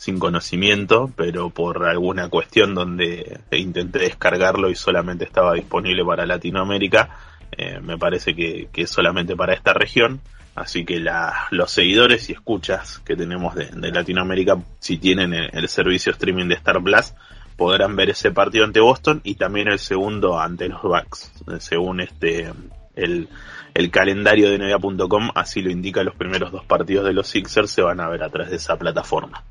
sin 0.00 0.18
conocimiento, 0.18 1.12
pero 1.14 1.50
por 1.50 1.86
alguna 1.86 2.30
cuestión 2.30 2.74
donde 2.74 3.40
intenté 3.52 3.98
descargarlo 3.98 4.70
y 4.70 4.74
solamente 4.74 5.26
estaba 5.26 5.52
disponible 5.52 6.02
para 6.06 6.24
Latinoamérica, 6.24 7.10
eh, 7.52 7.80
me 7.82 7.98
parece 7.98 8.34
que, 8.34 8.70
es 8.74 8.88
solamente 8.88 9.36
para 9.36 9.52
esta 9.52 9.74
región. 9.74 10.22
Así 10.54 10.86
que 10.86 11.00
la, 11.00 11.48
los 11.50 11.70
seguidores 11.70 12.30
y 12.30 12.32
escuchas 12.32 13.00
que 13.00 13.14
tenemos 13.14 13.54
de, 13.54 13.68
Latinoamérica, 13.92 14.56
si 14.78 14.96
tienen 14.96 15.34
el, 15.34 15.68
servicio 15.68 16.12
streaming 16.12 16.48
de 16.48 16.54
Star 16.54 16.82
Plus, 16.82 17.12
podrán 17.58 17.94
ver 17.94 18.08
ese 18.08 18.30
partido 18.30 18.64
ante 18.64 18.80
Boston 18.80 19.20
y 19.22 19.34
también 19.34 19.68
el 19.68 19.78
segundo 19.78 20.40
ante 20.40 20.66
los 20.70 20.80
Bucks, 20.80 21.30
según 21.58 22.00
este 22.00 22.50
el, 22.96 23.28
el 23.74 23.90
calendario 23.90 24.48
de 24.48 24.58
NBA.com, 24.58 25.28
así 25.34 25.60
lo 25.60 25.70
indica 25.70 26.02
los 26.02 26.14
primeros 26.14 26.52
dos 26.52 26.64
partidos 26.64 27.04
de 27.04 27.12
los 27.12 27.28
Sixers 27.28 27.70
se 27.70 27.82
van 27.82 28.00
a 28.00 28.08
ver 28.08 28.22
a 28.22 28.30
través 28.30 28.48
de 28.48 28.56
esa 28.56 28.78
plataforma. 28.78 29.44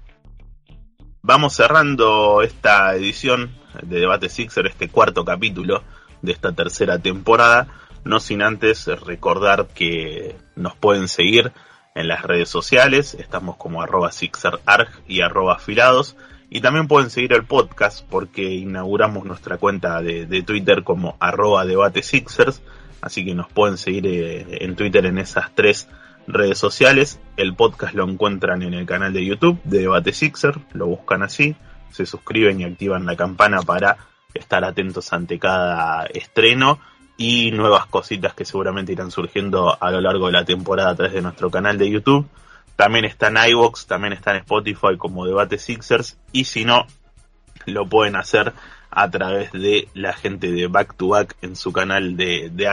Vamos 1.30 1.54
cerrando 1.54 2.42
esta 2.42 2.96
edición 2.96 3.52
de 3.84 4.00
Debate 4.00 4.30
Sixer, 4.30 4.66
este 4.66 4.90
cuarto 4.90 5.24
capítulo 5.24 5.84
de 6.24 6.32
esta 6.32 6.54
tercera 6.54 6.98
temporada, 6.98 7.68
no 8.04 8.20
sin 8.20 8.42
antes 8.42 8.88
recordar 8.88 9.68
que 9.68 10.36
nos 10.56 10.76
pueden 10.76 11.08
seguir 11.08 11.52
en 11.94 12.08
las 12.08 12.24
redes 12.24 12.50
sociales, 12.50 13.14
estamos 13.14 13.58
como 13.58 13.84
arroba 13.84 14.12
SixerArg 14.12 14.90
y 15.08 15.22
arroba 15.22 15.54
afilados, 15.54 16.18
y 16.50 16.62
también 16.62 16.88
pueden 16.88 17.12
seguir 17.12 17.34
el 17.34 17.46
podcast 17.46 18.04
porque 18.10 18.46
inauguramos 18.52 19.24
nuestra 19.24 19.58
cuenta 19.58 20.02
de, 20.02 20.42
Twitter 20.42 20.84
como 20.84 21.16
arroba 21.20 21.64
debate 21.64 22.02
Sixers, 22.02 22.64
así 23.02 23.24
que 23.24 23.36
nos 23.36 23.52
pueden 23.52 23.78
seguir 23.78 24.08
eh, 24.08 24.64
en 24.66 24.76
Twitter 24.76 25.06
en 25.06 25.20
esas 25.20 25.54
tres 25.54 25.88
redes 26.26 26.58
sociales. 26.58 27.20
El 27.40 27.56
podcast 27.56 27.94
lo 27.94 28.04
encuentran 28.04 28.64
en 28.64 28.74
el 28.74 28.86
canal 28.86 29.14
de 29.14 29.26
YouTube 29.26 29.62
de 29.64 29.80
Debate 29.80 30.12
Sixer, 30.12 30.60
lo 30.74 30.88
buscan 30.88 31.24
así, 31.24 31.56
se 31.90 32.06
suscriben 32.06 32.60
y 32.60 32.66
activan 32.66 33.06
la 33.06 33.16
campana 33.16 33.62
para 33.62 33.96
estar 34.34 34.66
atentos 34.66 35.14
ante 35.14 35.40
cada 35.40 36.04
estreno 36.08 36.82
y 37.16 37.52
nuevas 37.52 37.86
cositas 37.86 38.34
que 38.34 38.44
seguramente 38.44 38.92
irán 38.92 39.10
surgiendo 39.10 39.82
a 39.82 39.90
lo 39.90 40.02
largo 40.02 40.26
de 40.26 40.34
la 40.34 40.44
temporada 40.44 40.90
a 40.90 40.96
través 40.96 41.14
de 41.14 41.22
nuestro 41.22 41.50
canal 41.50 41.78
de 41.78 41.90
YouTube. 41.90 42.28
También 42.76 43.06
está 43.06 43.28
en 43.30 43.36
también 43.88 44.12
está 44.12 44.32
en 44.32 44.40
Spotify 44.40 44.98
como 44.98 45.26
Debate 45.26 45.60
Sixers 45.60 46.18
y 46.34 46.44
si 46.44 46.66
no, 46.66 46.88
lo 47.66 47.86
pueden 47.86 48.18
hacer 48.18 48.52
a 48.92 49.10
través 49.10 49.54
de 49.54 49.88
la 49.94 50.12
gente 50.12 50.52
de 50.52 50.68
Back 50.68 50.98
to 50.98 51.08
Back 51.08 51.38
en 51.42 51.56
su 51.56 51.72
canal 51.72 52.18
de, 52.18 52.50
de 52.52 52.68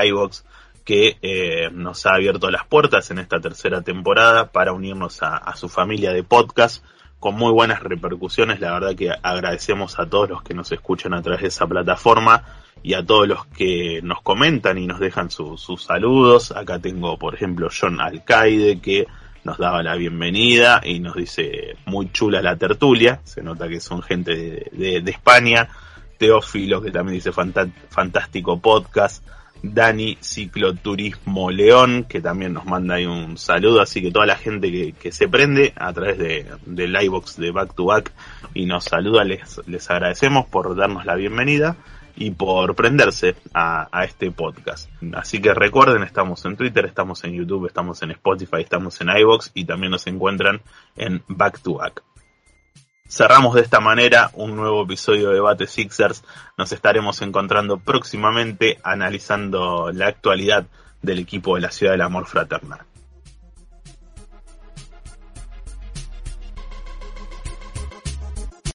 que 0.87 1.19
eh, 1.21 1.69
nos 1.73 2.07
ha 2.07 2.15
abierto 2.15 2.49
las 2.49 2.65
puertas 2.65 3.11
en 3.11 3.19
esta 3.19 3.41
tercera 3.41 3.83
temporada 3.83 4.53
para 4.53 4.73
unirnos 4.73 5.19
a, 5.21 5.55
su 5.57 5.69
familia 5.69 6.13
de 6.13 6.23
podcast 6.23 6.85
con 7.19 7.35
muy 7.35 7.51
buenas 7.51 7.83
repercusiones. 7.83 8.61
La 8.61 8.73
verdad 8.73 8.95
que 8.95 9.11
agradecemos 9.11 9.99
a 9.99 10.09
todos 10.09 10.31
los 10.31 10.43
que 10.45 10.55
nos 10.55 10.71
escuchan 10.71 11.13
a 11.13 11.23
través 11.23 11.43
de 11.43 11.49
esa 11.49 11.67
plataforma 11.67 12.45
y 12.85 12.95
a 12.95 13.05
todos 13.05 13.27
los 13.27 13.47
que 13.47 14.01
nos 14.05 14.23
comentan 14.23 14.79
y 14.79 14.87
nos 14.87 15.01
dejan 15.01 15.29
sus 15.29 15.83
saludos. 15.83 16.53
Acá 16.53 16.79
tengo, 16.79 17.19
por 17.19 17.35
ejemplo, 17.35 17.69
John 17.69 18.01
Alcaide 18.01 18.81
que 18.81 19.09
nos 19.43 19.59
daba 19.59 19.83
la 19.83 19.97
bienvenida 19.97 20.81
y 20.85 21.01
nos 21.01 21.17
dice 21.17 21.77
muy 21.85 22.13
chula 22.13 22.41
la 22.43 22.55
tertulia. 22.55 23.21
Se 23.25 23.43
nota 23.43 23.69
que 23.69 23.81
son 23.81 24.03
gente 24.03 24.37
de, 24.37 25.01
de, 25.01 25.11
España. 25.11 25.69
Teófilo 26.17 26.81
que 26.81 26.93
también 26.93 27.17
dice 27.17 27.33
fantástico 27.33 28.61
podcast. 28.61 29.25
Dani 29.63 30.19
Cicloturismo 30.21 31.51
León, 31.51 32.05
que 32.09 32.21
también 32.21 32.53
nos 32.53 32.65
manda 32.65 32.97
ahí 32.97 33.07
un 33.07 33.37
saludo, 33.37 33.81
así 33.81 34.03
que 34.03 34.11
toda 34.11 34.27
la 34.27 34.37
gente 34.37 34.71
que, 34.71 34.93
que 34.93 35.13
se 35.13 35.29
prende 35.29 35.73
a 35.77 35.93
través 35.93 36.19
de, 36.19 36.47
del 36.67 36.97
iBox 37.03 37.37
de 37.37 37.51
Back 37.51 37.75
to 37.75 37.87
Back 37.87 38.13
y 38.55 38.67
nos 38.67 38.85
saluda, 38.85 39.25
les, 39.25 39.61
les 39.67 39.91
agradecemos 39.91 40.47
por 40.47 40.75
darnos 40.77 41.05
la 41.05 41.15
bienvenida 41.15 41.77
y 42.17 42.31
por 42.31 42.75
prenderse 42.75 43.37
a, 43.53 43.89
a, 43.93 44.05
este 44.05 44.31
podcast. 44.31 44.91
Así 45.15 45.41
que 45.41 45.53
recuerden, 45.53 46.03
estamos 46.03 46.45
en 46.47 46.57
Twitter, 46.57 46.87
estamos 46.87 47.23
en 47.25 47.35
YouTube, 47.35 47.67
estamos 47.67 48.03
en 48.03 48.13
Spotify, 48.13 48.61
estamos 48.61 49.01
en 49.01 49.11
iBox 49.11 49.51
y 49.55 49.65
también 49.65 49.91
nos 49.91 50.07
encuentran 50.07 50.63
en 50.97 51.23
Back 51.29 51.61
to 51.61 51.75
Back. 51.75 52.03
Cerramos 53.09 53.55
de 53.55 53.61
esta 53.61 53.81
manera 53.81 54.31
un 54.35 54.57
nuevo 54.57 54.83
episodio 54.83 55.29
de 55.29 55.35
Debate 55.35 55.67
Sixers. 55.67 56.25
Nos 56.59 56.73
estaremos 56.73 57.23
encontrando 57.23 57.79
próximamente 57.79 58.79
analizando 58.83 59.93
la 59.93 60.09
actualidad 60.09 60.67
del 61.03 61.21
equipo 61.21 61.55
de 61.55 61.61
la 61.63 61.71
Ciudad 61.71 61.93
del 61.93 62.03
Amor 62.03 62.27
Fraternal. 62.27 62.81